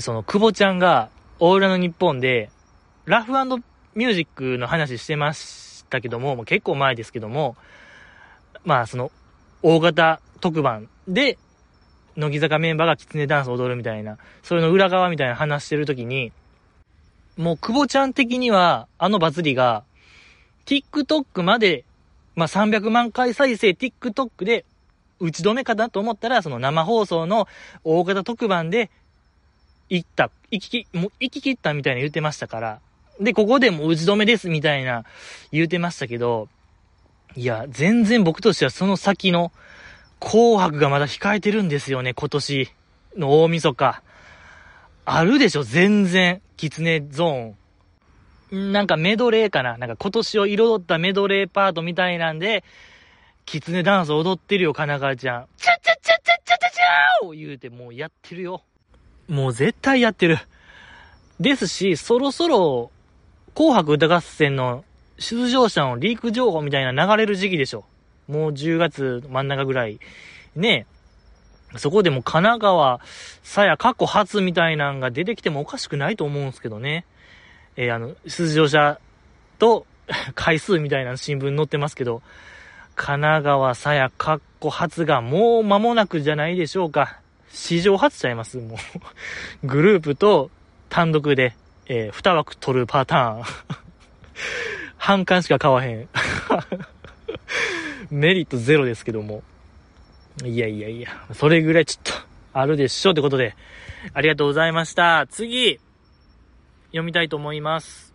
[0.00, 2.50] その、久保ちゃんが、オーラの日本で、
[3.04, 7.56] ラフミュージックの話してましたけども、もう結構前ですけども、
[8.64, 9.12] まあ、その、
[9.62, 11.38] 大型特番で、
[12.16, 16.32] 乃木坂メンバーがキツネダンス踊るみたいな、それの裏側みたいな話してるときに、
[17.36, 19.84] もう久保ちゃん的には、あのバズりが、
[20.66, 21.84] TikTok まで
[22.34, 24.64] まあ、300万回再生 TikTok で
[25.20, 27.46] 打ち止めかなと思ったら、その生放送の
[27.84, 28.90] 大型特番で
[29.88, 32.80] 行った、行きき、もう行き切ったみたいな言ってましたから。
[33.20, 35.04] で、ここでも打ち止めですみたいな
[35.52, 36.48] 言うてましたけど、
[37.36, 39.52] いや、全然僕としてはその先の
[40.20, 42.70] 紅白がまだ控えてるんですよね、今年
[43.16, 44.02] の大晦日。
[45.04, 46.40] あるでしょ、全然。
[46.56, 47.56] キツネゾーン。
[48.52, 52.64] なんかメドレーかななんか今年を彩ったメドレーパートみたいなんで、
[53.46, 55.46] キツネダンス踊ってるよ、神奈川ちゃん。
[55.56, 58.62] チャチャチャチャチャチャチャー言うてもうやってるよ。
[59.26, 60.38] もう絶対やってる。
[61.40, 62.90] ですし、そろそろ、
[63.54, 64.84] 紅白歌合戦の
[65.18, 67.84] 出場者のリーク情報みたいな流れる時期でしょ。
[68.28, 69.98] もう10月真ん中ぐらい。
[70.54, 70.86] ね
[71.74, 73.00] えそこでも神奈川、
[73.42, 77.06] さや過去初みたいなんが出てきてもおかしくないと思うんすけどね。
[77.76, 78.98] えー、あの、出場者
[79.58, 79.86] と
[80.34, 82.22] 回数みたいな新聞載ってますけど、
[82.94, 87.18] 神奈川さやかっこ初がもう間もなくじゃないでしょうか。
[87.52, 88.76] 史上初ちゃいますも
[89.62, 90.50] う グループと
[90.88, 91.54] 単独で、
[91.86, 93.42] えー、2枠取るパターン
[94.96, 96.08] 半巻しか買わへん
[98.10, 99.42] メリットゼロですけども。
[100.44, 102.12] いやいやいや、それぐらいちょっと
[102.54, 103.54] あるでしょうってことで、
[104.14, 105.26] ありがとうございました。
[105.28, 105.78] 次
[106.92, 108.14] 読みたいと思います。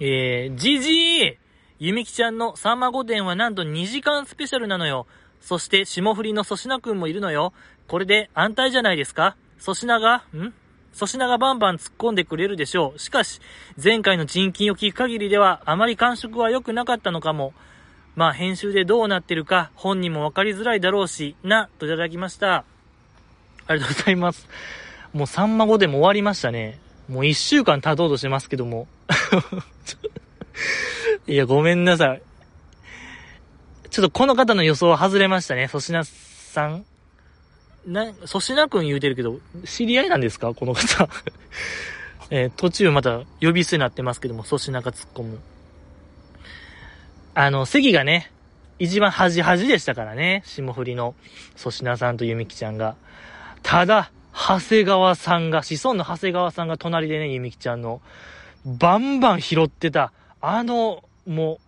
[0.00, 1.36] えー、じじー
[1.78, 5.06] ゆみきちゃんのさんま御殿はなんと2時間スペシャルなのよ。
[5.40, 7.52] そして霜降りの粗品くんもいるのよ。
[7.86, 9.36] これで安泰じゃないですか？
[9.60, 10.54] 粗品が、ん？
[10.94, 12.98] 粗品がバンバン突っ込んでくれるでしょう。
[12.98, 13.40] しかし、
[13.82, 17.52] 前回の人金を聞く限りでは、あまり感触は良くなかったのかも。
[18.14, 22.64] まあ、編集でどうなってるか、本人もわかりづらいだろうし、な、といただきました。
[23.66, 24.48] ありがとうございます。
[25.14, 26.78] もうさんま御殿も終わりましたね。
[27.08, 28.88] もう一週間経とうとしてますけども。
[31.26, 32.22] いや、ごめんなさい。
[33.90, 35.68] ちょっとこの方の予想は外れましたね。
[35.68, 36.84] 粗品さん。
[37.86, 40.52] な、粗品くん言うてるけど、知り合いなんですか？
[40.52, 41.08] この方。
[42.30, 45.38] えー、途中また呼び捨てになってますけども、粗品が突っ込む。
[47.34, 48.32] あの、席がね、
[48.80, 50.42] 一番端端でしたからね。
[50.44, 51.14] 霜降りの
[51.56, 52.96] 粗品さんとゆみきちゃんが。
[53.62, 58.02] ただ、長谷川さんが、子孫の長谷川さんが隣でね、ゆみきちゃんの、
[58.66, 61.60] バンバン拾ってた、あの、も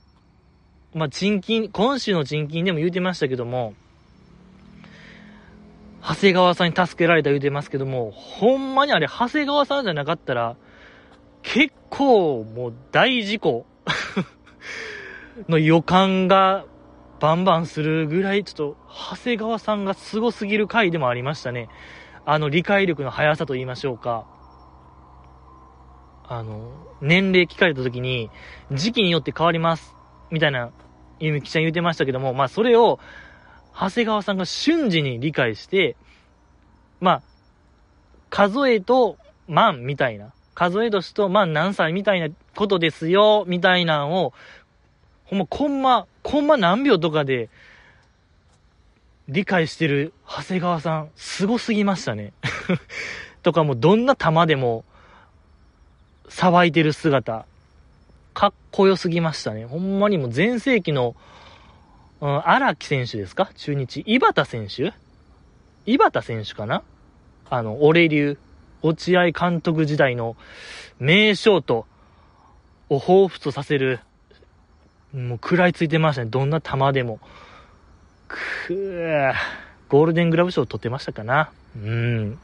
[0.95, 3.75] う、まあ、賃金、今週の賃金でも言うてましたけども、
[6.03, 10.57] 長谷川さんに助けられた言うてますけども、ほんまにあれ、長谷川さんじゃなかったら、
[11.43, 13.65] 結構もう大事故
[15.49, 16.65] の予感が
[17.21, 21.69] バンバンするぐらい、ちょっと、長谷川さんが凄すぎる回でもありましたね。
[22.29, 24.27] あの理解力の速さと言いましょうか。
[26.29, 28.31] あの、年齢聞かれた時に、
[28.73, 29.95] 時期によって変わります。
[30.33, 30.73] みたいな、
[31.21, 32.99] ゆみきちゃん言ってましたけども、まあそれを、
[33.73, 35.97] 長谷川さんが瞬時に理解して、
[36.99, 37.23] まあ、
[38.29, 44.33] 数えと万みたいな、数え年と万何歳みたいなことですよ、みたいなんを、
[45.27, 47.51] ほんま、コンマ、コンマ何秒とかで、
[49.29, 52.33] 理解してる長谷川さん、すごすぎましたね。
[53.43, 54.85] とかもうどんな球でも、
[56.29, 57.47] さばいてる姿、
[58.35, 59.67] かっこよすぎましたね。
[59.67, 61.17] ほんまにもう前世紀の、
[62.21, 63.51] うん、荒木選手ですか？
[63.57, 64.03] 中日。
[64.07, 64.93] 井端選手？
[65.87, 66.83] 井端選手かな？
[67.51, 68.39] あの、俺流、
[68.83, 70.37] 落合監督時代の
[71.01, 71.87] 名ショート
[72.89, 74.01] を彷彿とさせる、
[75.13, 76.31] もう食らいついてましたね。
[76.31, 77.19] どんな球でも。
[78.29, 79.35] くー、
[79.89, 81.51] ゴールデングラブ賞取ってましたかな？
[81.77, 82.39] うん。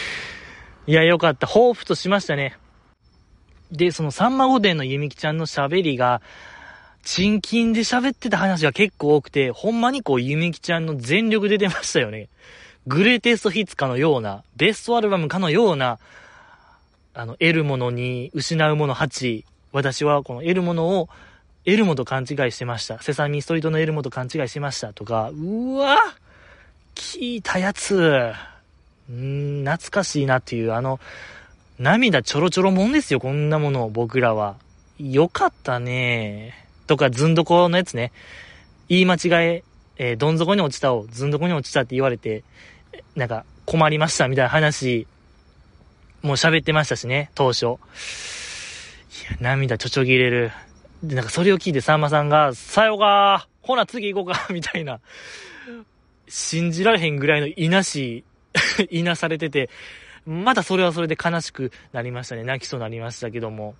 [0.86, 1.46] いや、よかった。
[1.46, 2.56] 彷彿としましたね。
[3.72, 6.20] で、そのさんま御殿のゆみきちゃんの喋りが、
[7.02, 12.28] チンキンで喋ってた話が結構多くて、ほんまにこう、ゆみきちゃんの全力で出ましたよね。
[12.86, 15.98] グレーテストヒッツかのような、ベストアルバムかのような、
[17.14, 19.44] あの、得るものに失うもの8。
[19.72, 21.08] 私はこの得るものを
[21.66, 23.02] エルモと勘違いしてました。
[23.02, 25.98] セサミストリートのエルモと勘違いしてましたとか、うわ
[26.94, 28.32] 聞いたやつ。
[29.12, 31.00] ん懐かしいなっていう、あの、
[31.80, 34.56] 涙ちょろちょろもんですよ、こんなもの、僕らは。
[35.00, 38.12] よかったねとか、ずんどこのやつね。
[38.88, 39.64] 言い間違え、
[39.98, 42.44] えー、どん底に落ちたを、ずんどこに落ちたって言われて、
[43.16, 45.08] なんか、困りましたみたいな話、
[46.22, 47.66] もう喋ってましたしね、当初。
[47.66, 47.76] いや、
[49.40, 50.52] 涙ちょちょぎれる。
[51.06, 55.00] で、なんかそれを聞いてさんまさんが、さよかーほな次行こうか みたいな、
[56.28, 58.24] 信じられへんぐらいのいなし、
[58.90, 59.70] いなされてて、
[60.26, 62.42] またそれはそれで悲しくなりましたね。
[62.42, 63.74] 泣きそうになりましたけども。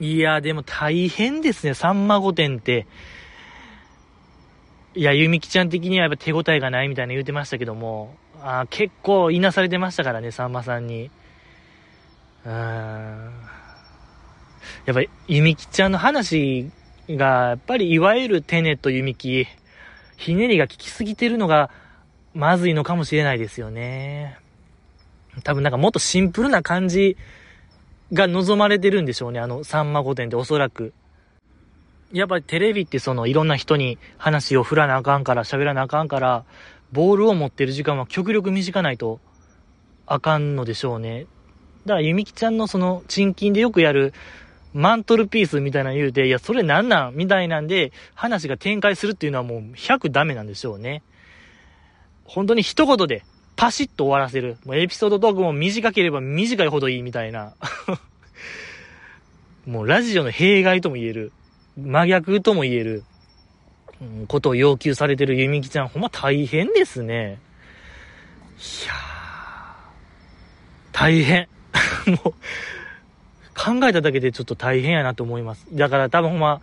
[0.00, 2.86] いや、でも大変ですね、さんま御殿って。
[4.94, 11.10] いや、ゆみきちゃん的にはやっぱ手応えがないみたいな言うてましたけども、あ結構いなされてましたからね、さんまさんに。
[12.44, 13.63] うーん。
[14.86, 16.70] やっぱり、ゆみきちゃんの話
[17.08, 19.46] が、やっぱりいわゆるテネットゆみき、
[20.16, 21.70] ひねりが効きすぎてるのが、
[22.34, 24.38] まずいのかもしれないですよね。
[25.42, 27.16] 多分なんかもっとシンプルな感じ
[28.12, 29.40] が望まれてるんでしょうね。
[29.40, 30.92] あの、さんま御殿っておそらく。
[32.12, 36.44] やっぱりテレビってそのいろんな人に話を振らなあかんから、喋らなあかんから、
[36.92, 39.18] ボールを持ってる時間は極力短ないと
[40.06, 41.26] あかんのでしょうね。
[41.86, 44.12] だから、ゆみきちゃんのその、チンキンでよくやる、
[44.74, 51.02] マントルピースみたいな言うて、いや、それなんなんみたいなんで、話が展開するっていうのはもう100ダメなんでしょうね。
[52.24, 53.24] 本当に一言で、
[53.56, 54.58] パシッと終わらせる。
[54.64, 57.54] もうエピソードトークも短ければ短いほどいいみたいな。
[59.64, 61.32] もうラジオの弊害とも言える。
[61.76, 63.04] 真逆とも言える。
[64.00, 67.38] うん、ことを要求されてるゆみきちゃん、ほんま大変ですね。
[68.58, 69.14] いやー
[70.92, 71.48] 大変。
[72.24, 72.34] もう、
[73.54, 75.66] 考えただけでちょっと大変やなと思います。
[75.72, 76.60] だから多分ほんま、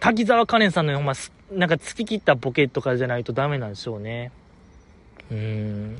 [0.00, 1.12] 滝沢カレンさんのほんま、
[1.52, 4.32] なんか突き切ったボケとかじゃないとダメなんでしょうね。
[5.30, 5.96] うーん。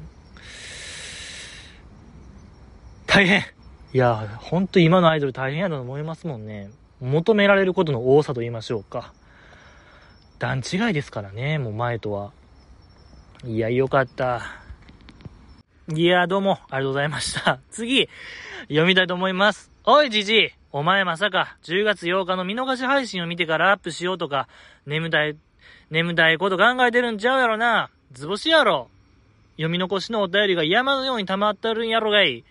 [3.06, 3.44] 大変
[3.92, 6.70] いや、ほんと今のアイドル大変やと思いますもんね。
[7.00, 9.12] 求められることの多さと言いましょうか。
[10.38, 12.32] 段違いですからね、もう前とは。
[13.44, 14.42] いや、よかった。
[15.94, 17.60] いや、どうも、ありがとうございました。
[17.70, 18.08] 次、
[18.68, 19.71] 読みたいと思います。
[19.84, 24.46] おい、じじいお前まさか、10月8日の見逃し配信を見てからアップしようとか、
[24.86, 25.36] 眠たい、
[25.90, 27.90] 眠たいこと考えてるんちゃうやろな。
[28.12, 28.90] 図星やろ。
[29.56, 32.44] 読み残しのお便りが山のように溜まってるんやろがい。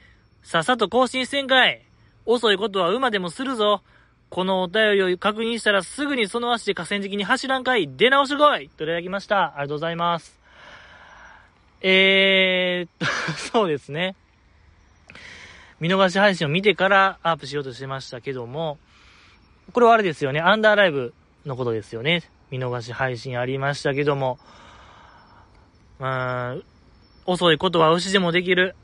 [0.43, 1.81] さっさと更新せんかい。
[2.25, 3.81] 遅いことは馬でもするぞ。
[4.29, 7.89] このお便りを確認したらすぐにその足で河川敷に走らんかい。
[7.95, 9.53] 出直してこいといただきました。
[9.55, 10.37] ありがとうございます。
[11.79, 13.05] えーっと、
[13.39, 14.17] そうですね。
[15.81, 18.77] 見逃し配信を見てからアップしようとしてましたけども、
[19.73, 20.39] これはあれですよね。
[20.39, 22.21] アンダーライブのことですよね。
[22.51, 24.37] 見逃し配信ありましたけども、
[25.97, 26.55] まあ、
[27.25, 28.75] 遅いことは牛でもできる、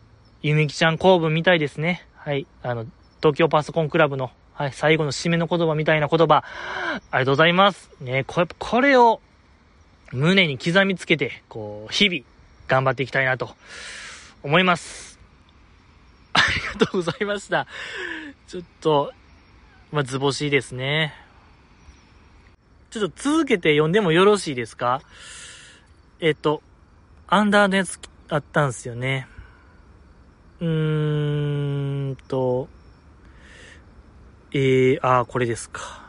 [0.42, 2.04] ゆみきちゃん公文みたいですね。
[2.16, 2.48] はい。
[2.64, 2.88] あの、
[3.22, 7.92] 東京パソコンクラブの、はい、最後の締めの言葉みたいな言葉、ありがとうございます。
[8.02, 9.22] ね、これ、これを、
[10.12, 12.22] 胸に刻みつけて、こう、日々、
[12.68, 13.52] 頑張っていきたいなと、
[14.42, 15.07] 思います。
[16.70, 17.68] ありがとうございました。
[18.48, 19.14] ちょっと、
[19.92, 21.14] まあ、図星ですね。
[22.90, 25.02] ちょっと続けて読んでもよろしいですか？
[26.20, 26.62] えっと、
[27.28, 28.00] アンダーのやつ
[28.30, 29.28] あったんすよね。
[30.60, 32.68] うーんと、
[34.52, 36.08] えー、あー、これですか。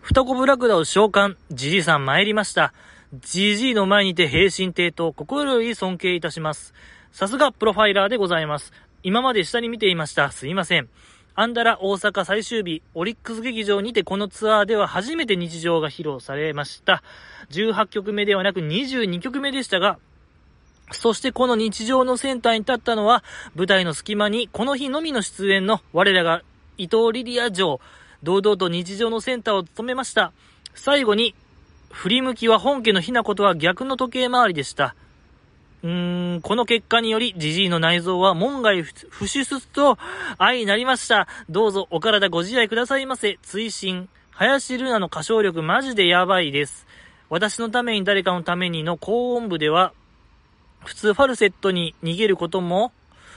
[0.00, 2.72] 双子ブラクダを召喚、じじさん参りました。
[3.14, 6.74] じじいの前にて平身低頭、心より尊敬いたします。
[7.12, 8.72] さすがプロファイラーでございます。
[9.02, 10.30] 今まで下に見ていました。
[10.30, 10.88] すいません。
[11.34, 17.02] アンダラ大阪最終日、オリックス劇場にてこのツアーでは初めて日常が披露されました。
[17.50, 19.98] 18曲目ではなく22曲目でしたが、
[20.90, 23.22] そしてこの日常のセンターに立ったのは、
[23.54, 26.42] 舞台の隙間にこの日のみの出演の我らが
[26.76, 27.80] 伊藤リリア城、
[28.22, 30.32] 堂々と日常のセンターを務めました。
[30.74, 31.36] 最後に、
[31.92, 34.96] 振り向きは本家のひなことは逆の時計回りでした。
[35.82, 39.98] うーん、この結果により、ジジイの内臓は門外不出と
[40.36, 41.28] 愛になりました。
[41.48, 43.38] どうぞお体ご自愛くださいませ。
[43.42, 44.08] 追伸。
[44.32, 46.86] 林ルーナの歌唱力マジでやばいです。
[47.30, 49.92] 私のために誰かのためにの高音部では、
[50.84, 52.92] 普通ファルセットに逃げることも、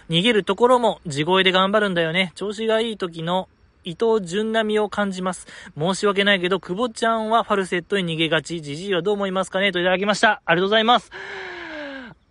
[0.09, 2.31] 逃げるところも地声で頑張るんだよね。
[2.35, 3.49] 調子がいい時の
[3.83, 5.47] 伊藤純並みを感じます。
[5.77, 8.61] 申し訳ないけど、久保ちゃんはファルセットに逃げがち。
[8.61, 9.71] じじいはどう思いますかね？
[9.71, 10.41] といただきました。
[10.45, 11.11] ありがとうございます。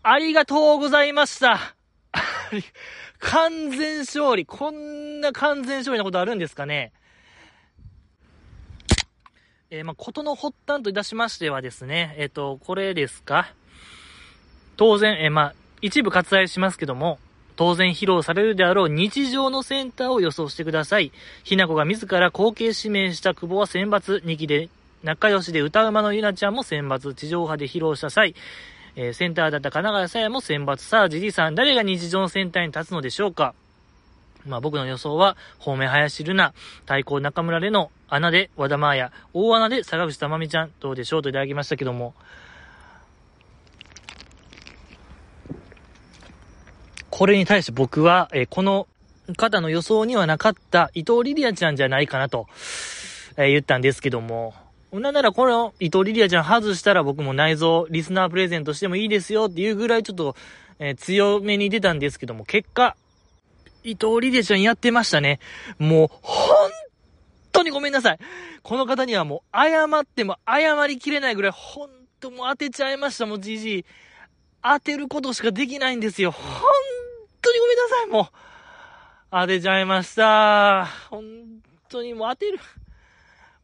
[0.03, 1.75] ありがとうございました。
[3.19, 4.47] 完全勝利。
[4.47, 6.93] こんな完全勝利なことあるんですかね？
[9.71, 13.53] えー、ま、ことの発端といたしましてはですね、えっ、ー、と、これですか？
[14.79, 17.19] 当然、えー、ま、一部割愛しますけども、
[17.57, 21.13] 当然披露されるであろう日常のセンターを予想してください。
[21.45, 24.71] ひなこが自ら後継指名した久保は選抜、2期で
[25.03, 28.35] 仲良しで歌うまのゆなちゃんも選抜、地上波で披露した際、
[28.97, 30.79] えー、センターだった神奈川さやも選抜。
[30.79, 33.55] さあ、ジジさん、誰が日常のセンターに立つのでしょうか？
[34.47, 36.55] まあ僕の予想は、方面林ルナ、
[36.87, 42.15] 対抗中村レノ、穴で和田真彩、大穴で坂口珠美ちゃん、どうでしょうといただきましたけども。
[47.11, 48.89] これに対して僕は、えー、この
[49.37, 52.47] 方の予想にはなかった伊藤リリアちゃんじゃないかなと、
[53.37, 54.55] えー、言ったんですけども、
[54.93, 60.35] なんならこの伊藤リリアちゃん外したら僕も内臓、リスナープレゼントしてもいいですよっていうぐらいちょっと、
[60.81, 62.97] えー、強めに出たんですけども、結果、
[63.85, 65.39] 伊藤リリアちゃんやってましたね。
[65.79, 66.71] もう、本
[67.53, 68.19] 当にごめんなさい。
[68.63, 73.85] この方にはもう謝っても謝りきれないぐらい、本当もう当てちゃいました、もうじじい。
[74.63, 76.33] 当てることしかできないんですよ。
[76.33, 76.43] 本
[77.41, 78.27] 当にごめんなさい、もう。
[79.31, 80.87] 当てちゃいました。
[81.09, 81.23] 本
[81.89, 82.59] 当にもう当てる。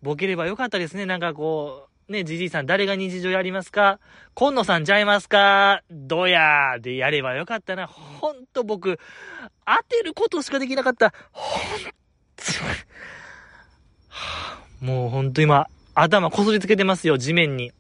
[0.07, 1.05] ボケればよかったですね。
[1.05, 3.99] なんかこう、ね、じじいさん誰が日常やりますか？
[4.35, 5.83] 今野さんちゃいますか？
[5.91, 7.89] どやーでやればよかったな。
[7.89, 9.01] ほんと僕、
[9.67, 11.13] 当てることしかできなかった。
[11.33, 11.81] ほん
[14.81, 17.73] と、もうほんと今、頭こすりつけてますよ、地面に。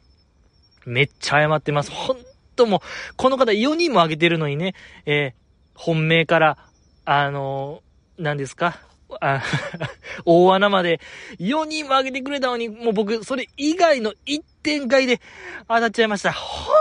[0.85, 1.93] めっちゃ謝ってます。
[1.93, 2.17] ほん
[2.57, 2.81] ともう、
[3.17, 6.59] この方4人もあげてるのにね、えー、本命から、
[7.05, 8.81] あのー、何ですか？
[9.21, 9.42] あ
[10.25, 11.01] 大穴まで
[11.38, 15.21] 4人も上げてくれたのに、もう僕、それ以外の1点外で
[15.69, 16.33] 当たっちゃいました。
[16.33, 16.77] ほん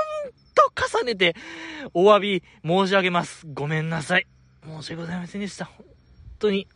[0.56, 1.36] と重ねて、
[1.94, 3.46] お詫び申し上げます。
[3.54, 4.28] ごめんなさい。
[4.66, 5.66] 申し訳ございませんでした。
[5.66, 5.86] 本
[6.40, 6.68] 当に。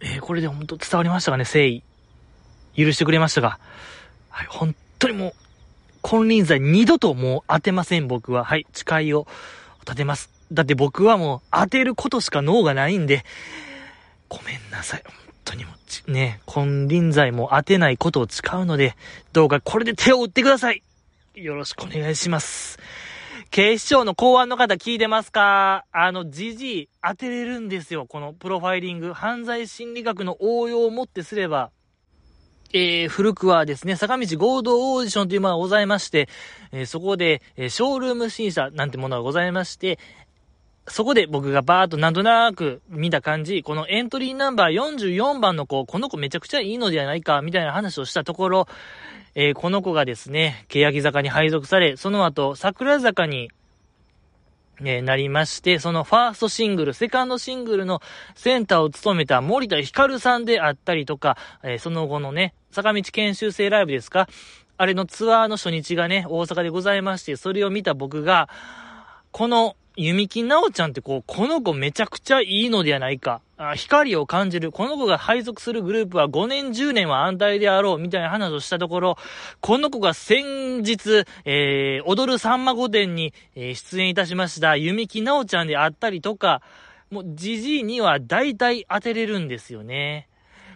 [0.00, 1.82] えー、これで本当伝わりましたかね、誠意。
[2.76, 3.58] 許してくれましたが。
[4.30, 5.32] はい、本当にもう、
[6.02, 8.44] 金輪際二度ともう当てません、僕は。
[8.44, 9.26] はい、誓いを
[9.84, 10.30] 立てます。
[10.52, 13.24] だって僕はもう当てることしか脳がないんで、
[14.32, 15.02] ごめんなさい。
[15.04, 15.14] 本
[15.44, 15.72] 当にも
[16.08, 18.96] う、ね、金輪際も当てないことを誓うので、
[19.34, 20.82] どうかこれで手を打ってください。
[21.34, 22.78] よろしくお願いします。
[23.50, 25.84] 警視庁の公安の方聞いてますか？
[25.92, 28.06] あの、じじい当てれるんですよ。
[28.06, 29.12] このプロファイリング。
[29.12, 31.70] 犯罪心理学の応用をもってすれば、
[32.72, 36.30] えー、古くはですね、坂道合同オーディションというものがございまして、
[36.72, 39.98] えー、そこで、えー、ショールーム審査なんてものがございまして、
[40.88, 48.66] そこで僕がバーっとなんとなく見た感じ、このエントリーナンバー44番の子、この子めちゃくちゃいいのではないか、みたいな話をしたところ、
[49.34, 53.50] えー、この子がですね、欅坂に配属され、その後、桜坂に、
[54.80, 58.02] えー、なりまして、そのファーストシングル、セカンドシングルの
[58.34, 64.28] センターを務めた森田ひかるさんであったりとか、えー、その後のね、坂道研修生ライブですか？
[64.78, 68.48] あれのツアーの初日がね、大阪でございまして、それを見た僕が、
[69.30, 73.42] この弓木なおちゃんってこう、この子めちゃくちゃいいのではないか。
[73.58, 74.72] あ光を感じる。
[74.72, 77.98] この子が配属するグループは5年10年は安泰であろう。
[77.98, 79.18] みたいな話をしたところ、
[79.60, 86.62] この子が先日、えー、踊るさんま御殿に、えー、出演いたしました弓木なおちゃんであったりとか、
[87.10, 90.28] もう、じじいには大体当てれるんですよね。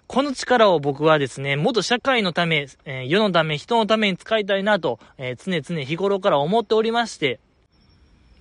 [0.07, 7.41] この力を僕はですね、もっと社会のため、えー、世のため、人のために使いたいなと、えー、常々日頃から思っておりまして、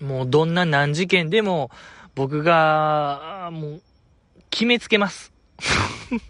[0.02, 1.72] もうどんな難事件でも、
[2.16, 3.82] 僕が、もう、
[4.50, 5.34] 決めつけます。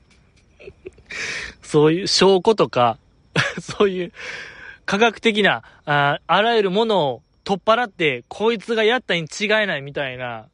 [1.61, 2.97] そういう証拠とか、
[3.61, 4.13] そういう
[4.85, 10.47] 科学的な、ああらゆるものを取っ払って、こいつがやったに違いないみたいな、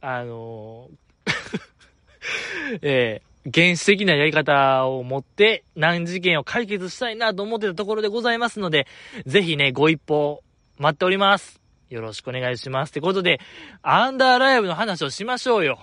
[0.00, 8.86] あのー えー、原始的なやり方を持って難事件を解決したいなと思ってたところでございますので、
[9.26, 10.42] ぜひね、ご一報
[10.78, 11.59] 待っております。
[11.90, 12.90] よろしくお願いします。
[12.90, 13.40] ってことで、
[13.82, 15.80] アンダーライブの話をしましょうよ。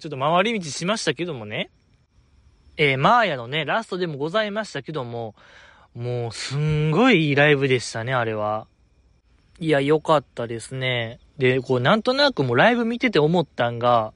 [0.00, 1.70] ちょっと回り道しましたけどもね。
[2.76, 5.36] えー、マーヤのね、ラストでもございましたけども、
[5.94, 8.66] もう、すんごいいいライブでしたね、あれは。
[9.60, 11.20] いや、良かったですね。
[11.38, 14.12] で、こう、なんとなくもうライブ見てて思ったんが、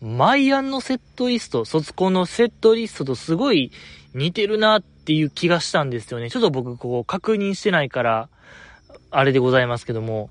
[0.00, 3.72] マイアンのセットリスト、卒コンのセットリストとすごい
[4.14, 6.30] 似てるなっていう気がしたんですよね。
[6.30, 8.28] ちょっと僕、こう、確認してないから、
[9.10, 10.30] あれでございますけども、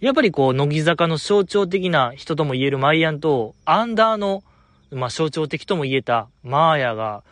[0.00, 4.44] やっぱりこう、乃木坂の象徴的な人とも言えるマイアンと、アンダーの、
[4.90, 7.24] まあ、象徴的とも言えたマーヤが、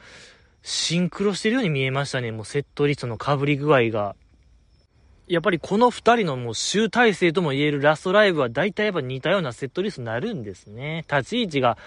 [0.63, 2.33] シンクロしてるように見えましたね。
[2.33, 4.17] もうセットリストの被り具合が。
[5.29, 11.05] やっぱりこの二人のもう集大成とも言えるラストライブは大体やっぱ似たようなセットリストになるんですね。
[11.09, 11.79] 立ち位置が、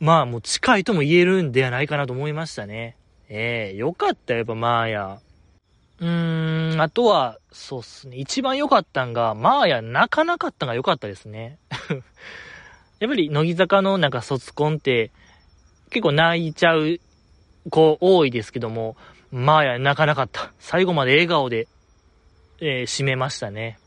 [0.00, 2.96] まあもう近いとも言えるんではないかなと思いましたね。
[3.28, 5.18] ええー、よかった、やっぱマーヤ。
[6.00, 8.16] うーん、あとは、そうっすね。
[8.16, 11.58] 一番良かったんが、マーヤ泣かなかったんが良かったですね。
[13.00, 15.10] やっぱり乃木坂のなんか卒コンって、
[15.90, 16.98] 結構泣いちゃう
[17.70, 18.96] 子多いですけども、
[19.30, 20.52] マーヤ泣かなかった。
[20.58, 21.68] 最後まで笑顔で
[22.60, 23.78] えー、締めましたね。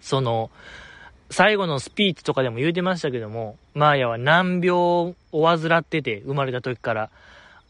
[0.00, 0.50] その、
[1.30, 7.10] 最後のスピーチとかでも言うてましたけども、マーヤは難病を患ってて、生まれた時から、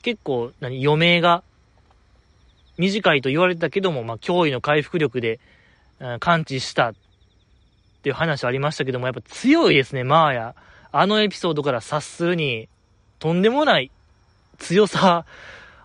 [0.03, 1.45] 結構、何、余命が
[2.77, 5.41] 短いと言われてたけども、まあ、驚異の回復力で、
[6.01, 6.95] うん、完治したっ
[8.03, 10.55] ていう話ありましたけども、やっぱ強いですね、マーヤ。
[10.93, 12.69] あのエピソードから察するに、
[13.19, 13.91] とんでもない
[14.59, 15.25] 強さ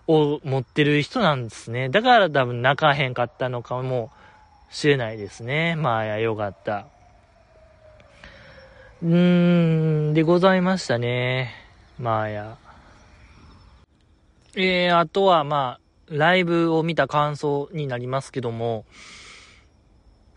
[0.06, 1.88] を持ってる人なんですね。
[1.88, 4.10] だから多分泣かへんかったのかも
[4.70, 5.76] しれないですね。
[5.76, 6.86] まあ、や、よかった。
[9.02, 11.54] うーん、でございましたね。
[11.98, 12.56] まあや。
[14.56, 15.80] えー、あとはまあ、
[16.10, 18.84] ライブを見た感想になりますけども、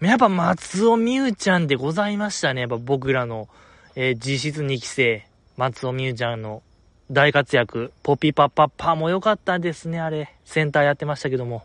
[0.02, 2.62] やっぱ松尾美優ちゃんでございましたね。
[2.62, 3.48] やっぱ僕らの、
[3.96, 5.26] えー、実質2期生、
[5.58, 6.62] 松尾美優ちゃんの
[7.10, 7.92] 大活躍。
[8.04, 10.36] ポピパッパッパも良かったですね、あれ。
[10.46, 11.64] センターやってましたけども。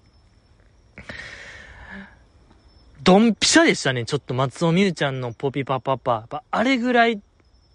[3.03, 6.43] ドンピシャでしたね、ちょっと松尾美優ちゃんのポピパッパッパ。
[6.51, 7.21] あれぐらい、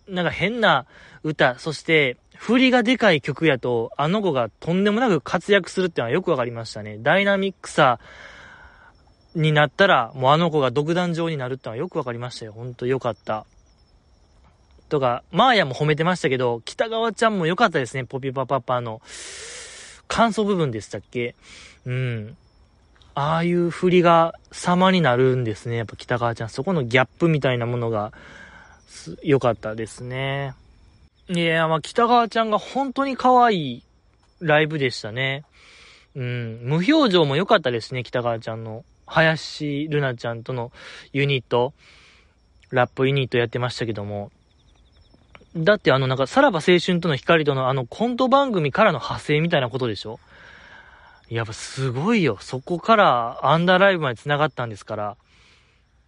[0.08, 0.86] なんか変な
[1.24, 6.98] 歌、そして、振りがでかい曲やと、あの子がとんでもなく活躍するってのはよくわかりましたね。
[7.00, 8.02] ダイナミックさ
[9.34, 12.52] になったら、もうあの子が独壇場になるってのはよくわかりましたよ。
[12.52, 13.46] ほんとよかった。
[14.90, 19.02] とか、マーヤも褒めてましたけど、北川ちゃんも良かったですね、ポピパパパの、
[20.10, 21.36] 感想部分でしたっけ？
[21.86, 22.38] うん。
[23.16, 26.50] ああいう振りが様になるんですね、やっぱ北川ちゃん。
[26.50, 28.12] そこのギャップみたいなものが、
[29.24, 30.56] 良かったですね。
[31.30, 33.84] いや、まあ、北川ちゃんが本当に可愛い
[34.42, 35.46] ライブでしたね。
[36.16, 38.84] うん、無表情も良かったですね、北川ちゃんの。
[39.06, 40.72] 林ルナちゃんとの
[41.12, 41.74] ユニット、
[42.72, 44.32] ラップユニットやってましたけども、
[45.56, 50.20] だってあのなんか、さらば青春との光とのあのコント番組からの派生みたいなことでしょ？
[51.30, 52.38] やっぱすごいよ。
[52.40, 55.18] そこからアンダーライブまで繋がったんですから。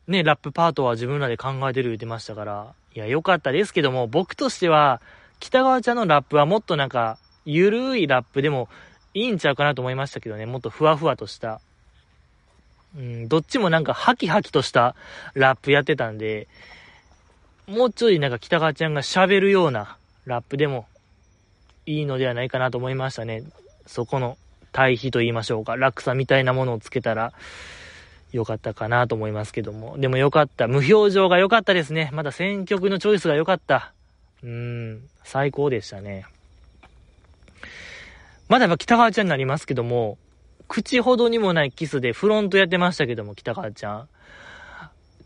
[0.07, 2.73] ね、ラップパートは自分らで考えてる言ってましたから。
[2.95, 5.01] いや、良かったですけども、僕としては、
[5.41, 8.69] 北川ちゃんのラップはもっとなんか、ゆるいラップでも
[9.13, 10.45] いいんちゃうかなと思いましたけどね。
[10.45, 11.59] もっとふわふわとした。
[12.95, 14.95] うん、どっちもなんかハキハキとした
[15.33, 16.47] ラップやってたんで、
[17.67, 20.85] もうちょいなんか北川ちゃんが喋るようなラップでも
[21.85, 23.43] いいのではないかなと思いましたね。
[23.85, 24.37] そこの
[24.71, 25.75] 対比と言いましょうか。
[25.75, 27.33] 落差みたいなものをつけたら
[28.31, 29.97] よかったかなと思いますけども。
[29.97, 30.67] でもよかった。
[30.67, 32.09] 無表情が良かったですね。
[32.13, 33.93] まだ選曲のチョイスが良かった。
[34.43, 36.25] うん、最高でしたね。
[38.47, 40.17] まだやっぱ北川ちゃんになりますけども、
[40.67, 44.09] 口ほどにもないキスでフロントやってましたけども、北川ちゃん。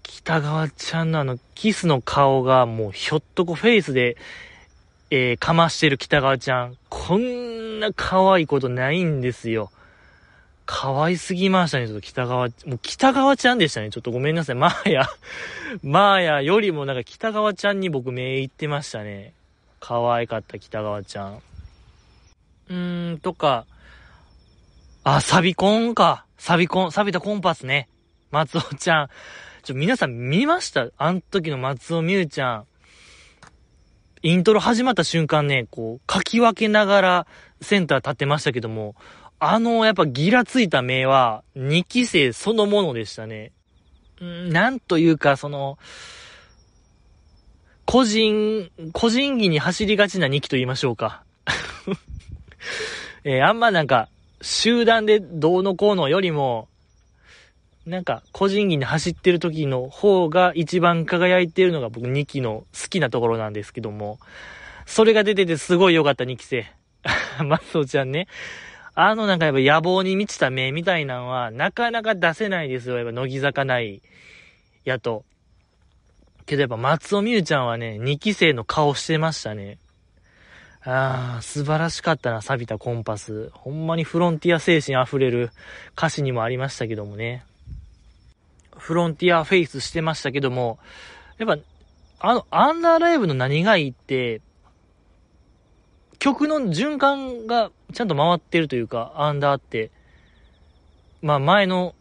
[0.04, 4.18] 北川ちゃんのあの、キスの顔がもうひょっとこフェイスで、
[5.12, 6.78] えー、かましてる北川ちゃん。
[6.89, 9.72] こんな可愛いことないんですよ。
[10.72, 13.89] 可愛すぎましたね、ちょっと北川、もう北川ちゃんでしたね。
[13.89, 14.55] ちょっとごめんなさい。
[14.55, 15.09] マーヤ、
[15.82, 19.34] マーヤよりもなんか北川ちゃんに僕目いってましたね。
[19.80, 21.36] 可愛かった北川ちゃん。
[21.38, 23.65] うーん、とか、
[25.03, 26.26] あ、サビコンか。
[26.38, 27.89] サビコン、錆びたコンパスね。
[28.30, 29.09] 松尾ちゃん。
[29.63, 30.89] ちょ、皆さん見ました？
[30.99, 32.65] あの時の松尾美優ちゃん。
[34.22, 37.28] イントロ始まった瞬間ね、こう、書き分けながら
[37.59, 38.93] センター立ってましたけども、
[39.40, 43.54] あの、やっぱギラついた目は、2期生そのものでしたね。
[44.22, 45.78] んなんというか、その、
[47.86, 51.24] 個人、個人技に走りがちな2期と言いましょうか。
[53.24, 54.10] えー、あんまなんか、
[54.42, 56.68] 集団でどうのこうのよりも、
[57.86, 64.20] なんか、個人技に走ってる時の方が一番輝いてるのが僕2期の好きなところなんですけども、
[64.86, 66.66] それが出ててすごい良かった2期生。
[67.44, 68.28] 松尾ちゃんね。
[69.02, 72.97] あのなんかやっぱ野望に満ちた目みたいなのはなかなか出せないですよ。
[72.97, 74.02] やっぱ乃木坂ない
[74.84, 75.24] やと。
[76.45, 79.78] けどやっぱ松尾美優ちゃんはね、2期生の顔してましたね。
[80.84, 83.50] ああ、素晴らしかったな、錆びたコンパス。
[83.54, 85.52] ほんまにフロンティア精神溢れる
[85.97, 87.45] 歌詞にもありましたけどもね。
[88.78, 90.78] フロンティアフェイスしてましたけども、
[91.38, 91.58] やっぱ、
[92.20, 94.41] あの、アンダーライブの何がいいって、
[96.20, 99.89] 曲の循環がちゃんと回ってるというか、アンダーって、
[101.22, 101.95] まあ前の、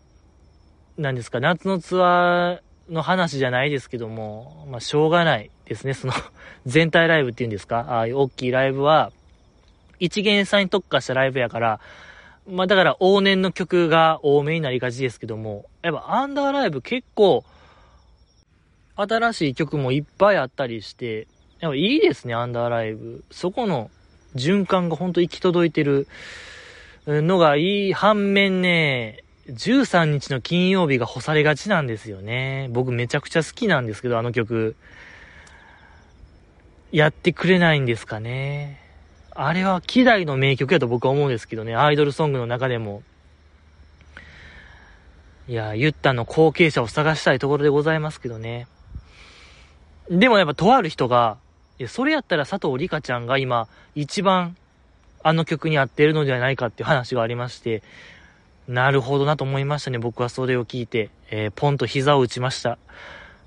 [0.96, 5.94] 何ですか、夏のツアーの話じゃないですけども、まあしょうがないですね。
[5.94, 6.12] その
[6.66, 9.12] 全体ライブっていうんですか、ああいう大きいライブは、
[10.00, 11.80] 一元さんに特化したライブやから、
[12.48, 17.44] まあだから往年の曲が多めになりがちですけども、やっぱアンダーライブ結構、
[18.96, 21.28] 新しい曲もいっぱいあったりして、
[21.60, 23.24] やっぱいいですね、アンダーライブ。
[23.30, 23.92] そこの
[24.35, 26.07] 循環がほんと行き届いてる
[27.07, 32.68] のがいい反面ね、13日の金曜日が干されがちなんですよね。
[32.70, 34.76] 僕めちゃくちゃ好きなんですけど、あの曲。
[36.91, 38.81] やってくれないんですかね。
[39.31, 43.03] あれは希代の名曲やと僕は思うんですけどね、アイドルソングの中でも。
[45.49, 48.66] いや、ユッタの後継者を探したいところでございますけどね。
[50.11, 51.39] でもやっぱとある人が、
[51.79, 54.57] いや、それやったら佐藤里香ちゃんが今、一番
[55.22, 57.83] あの曲に合ってるのではないかっていう話がありまして、
[58.66, 59.99] なるほどなと思いましたね。
[59.99, 62.79] 僕はそれを聞いて、えー、ポンと膝を打ちました。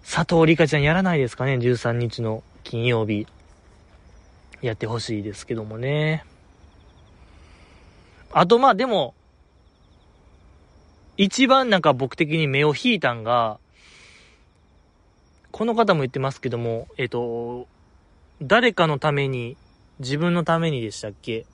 [0.03, 3.27] 佐藤里香ちゃんやらないですかね ?13 日の金曜日。
[4.61, 6.23] やってほしいですけどもね。
[8.31, 9.13] あと、まあでも、
[11.17, 13.59] 一番なんか僕的に目を引いたんが、
[15.51, 17.67] この方も言ってますけども、えっ、と、
[18.41, 19.55] 誰かのために、
[19.99, 21.45] 自分のためにでしたっけ？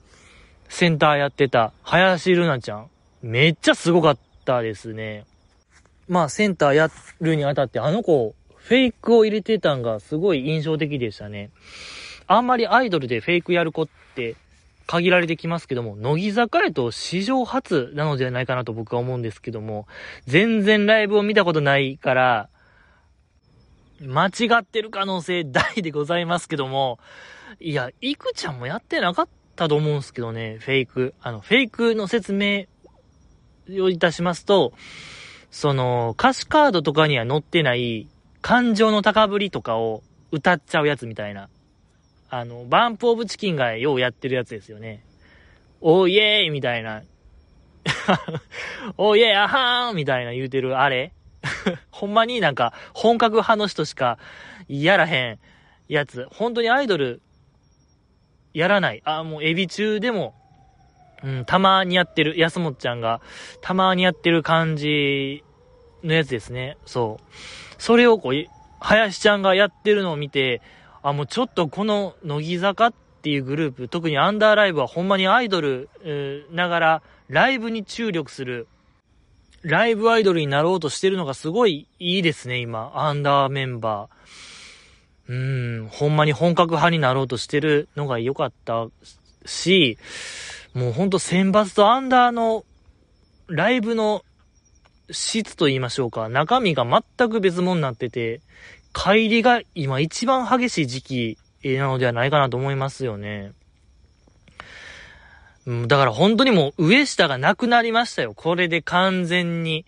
[0.68, 2.88] センターやってた、林瑠奈ちゃん。
[3.22, 5.24] めっちゃすごかったですね。
[6.08, 11.50] まあ、センターやるにあたって、あの子、フェイクを入れてたんがすごい印象的でしたね。
[12.26, 14.36] あんまりアイドルでフェイクやる子って
[14.86, 19.86] 限られてきますけども、乃木坂へと史上初なのではないかなと僕は思うんですけども、
[20.26, 22.48] 全然ライブを見たことないから、
[24.00, 26.98] 間違ってる可能性大でございますけども、
[27.60, 31.14] いや、いくちゃんもやってなかったと思うんすけどね、フェイク。
[31.20, 32.66] あの、フェイクの説明
[33.82, 34.72] をいたしますと、
[35.50, 38.08] その、歌詞カードとかには載ってない
[38.40, 41.48] 感情の高ぶりとかを歌っちゃうやつみたいな。
[42.30, 45.02] あの、バンプオブチキンがようやってるやつですよね。
[45.80, 47.02] おーイエーイみたいな。
[48.96, 51.12] おーイエーイアハーみたいな言うてるあれ
[51.90, 54.18] ほんまになんか本格派の人しか
[54.68, 55.38] やらへん
[55.88, 56.26] やつ。
[56.30, 57.22] 本当にアイドル
[58.54, 59.02] やらない。
[59.04, 60.34] あ、もうエビ中でも、
[61.22, 63.20] うん、たまにやってる、安本ちゃんが
[63.60, 65.44] たまにやってる感じ
[66.02, 66.76] のやつですね。
[66.84, 67.24] そう。
[67.78, 68.32] それをこう、
[68.80, 70.60] 林ちゃんがやってるのを見て、
[71.02, 75.88] あ、もうちょっとこの乃木坂っていうグループ、特にアンダーライブはほんまにアイドル、
[76.50, 78.66] ながら、ライブに注力する、
[79.62, 82.92] ライブアイドルになろうとしてるのがすごいいいですね、今。
[82.94, 85.32] アンダーメンバー。
[85.32, 88.86] うーん、ほんまに本格派になろうとしてるのが良かった
[89.44, 89.98] し、
[90.74, 92.64] もうほんと選抜とアンダーの
[93.48, 94.24] ライブの
[95.10, 98.40] 質と言いましょうか、中身が全く別物になってて、
[98.94, 103.52] 帰りが今一番激しい時期なのではないかなと思いますよね。
[105.86, 108.32] だから本当にもう上下がなくなりましたよ。
[108.34, 109.84] これで完全に。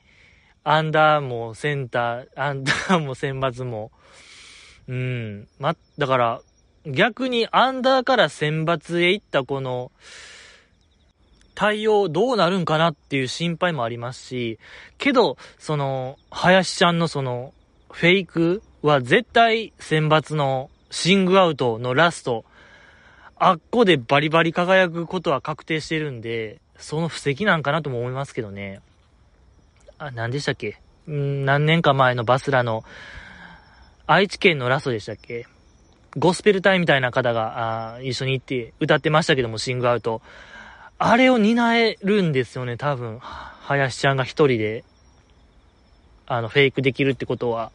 [0.62, 3.90] アンダーもセンター、アンダーも選抜も。
[4.88, 5.48] うん。
[5.58, 6.42] ま、だから
[6.86, 9.90] 逆にアンダーから選抜へ行ったこの
[11.54, 14.58] 対応どうなるんかなっていう心配もありますし、
[14.96, 17.52] けど、その、林ちゃんのその、
[17.90, 22.46] フェイクは絶対選抜のシングアウトのラスト、
[23.42, 28.82] あっこでバリバリ輝くことは確定してるんで、その布石なんかなとも思いますけどね。
[29.98, 30.78] あ、何でしたっけ？
[31.10, 32.84] ん何年か前のバスラの、
[34.06, 35.46] 愛知県のラストでしたっけ？
[36.18, 40.20] ゴスペル隊みたいな方が、あ一緒に行って歌ってましたけども、シングアウト。
[40.98, 43.20] あれを担えるんですよね、多分。
[43.20, 44.84] 林ちゃんが一人で、
[46.26, 47.72] あの、フェイクできるってことは。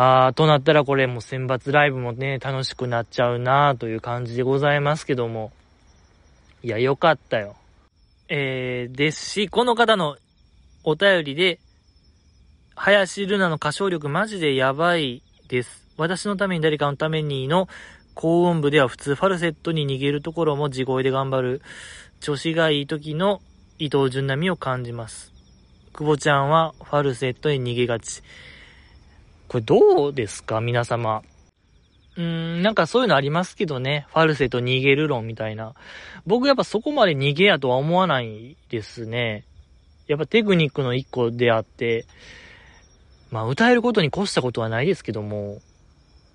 [0.00, 5.50] あー、となったらこれも選抜ライブもね、楽しくなっちゃうなという感じでございますけども。
[6.62, 7.56] いや、よかったよ。
[8.28, 10.16] えー、ですし、この方の
[10.84, 11.58] お便りで、
[12.76, 15.84] 林ルナの歌唱力マジでやばいです。
[15.96, 17.66] 私のために誰かのためにの
[18.14, 21.62] 高音部では普通ファルセットに逃げるところも地声で頑張る
[22.20, 23.40] 調子がいい時の
[23.80, 25.32] 伊藤純並みを感じます。
[25.92, 28.22] 久保ちゃんはファルセットに逃げがち。
[29.48, 30.60] これどうですか？
[30.60, 31.22] 皆様。
[32.16, 32.22] うー
[32.58, 34.06] ん、なんかそういうのありますけどね。
[34.10, 35.74] ファルセット逃げる論みたいな。
[36.26, 39.44] 僕やっぱそこまで逃げやとは思わないですね。
[40.06, 42.06] やっぱテクニックの一個であって、
[43.30, 45.60] まあ歌えることに越したことはないですけども、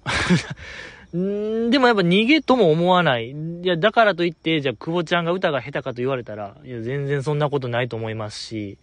[1.16, 3.30] んでもやっぱ逃げとも思わない。
[3.32, 8.78] いや、だからといって、じゃあ、久保ちゃんが歌が下手かと言われたら、いや、全然そんなことないと思いますし、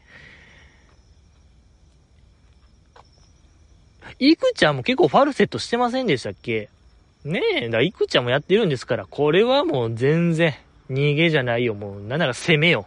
[4.20, 6.68] いくちゃんも結構ファルセットしてませんでしたっけ？
[7.24, 10.54] ねえ、だいくちゃんもやってるんですから、これはもう全然、
[10.90, 12.86] 逃げじゃないよ、もう、なんなら攻めよ。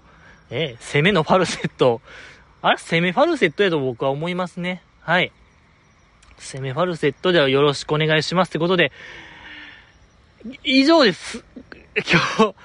[0.51, 2.01] ええ、攻めのファルセット。
[2.61, 4.83] あれ、攻めファルセットやと僕は思いますね。
[5.01, 5.31] はい。
[6.37, 8.91] 攻めファルセットではよろしくお願いしますってことで、
[10.63, 11.43] 以上です。
[11.95, 12.19] 今
[12.51, 12.55] 日、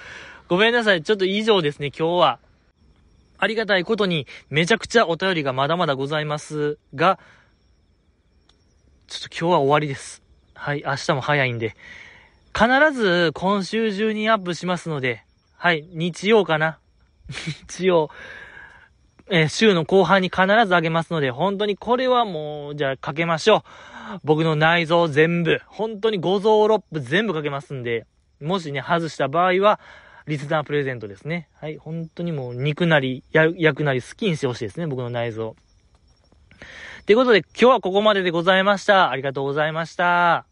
[0.49, 1.03] ごめんなさい。
[1.03, 2.39] ちょっと以上ですね、今日は。
[3.39, 7.19] ありがたいことに、めちゃくちゃお便りがまだまだございますが、
[9.09, 10.23] ちょっと今日は終わりです。
[10.53, 11.75] はい、明日も早いんで。
[12.55, 15.25] 必ず今週中にアップしますので、
[15.57, 16.79] はい、日曜かな。
[17.71, 18.11] 日曜、
[19.31, 23.65] えー、週の後半に必ずあげますので、本当にこれはもう、じゃあかけましょ
[24.17, 24.21] う。
[24.25, 28.07] 僕の内臓全部、本当に五臓六腑全部かけますんで、
[28.43, 29.81] もしね、外した場合は、
[30.27, 31.49] リスナープレゼントですね。
[31.59, 35.57] はい、本当にもう肉なり、焼くなり好きにしてほしいですね、僕の内臓。
[37.09, 39.09] ということで、今日はここまででございました。
[39.09, 40.48] ありがとうございました。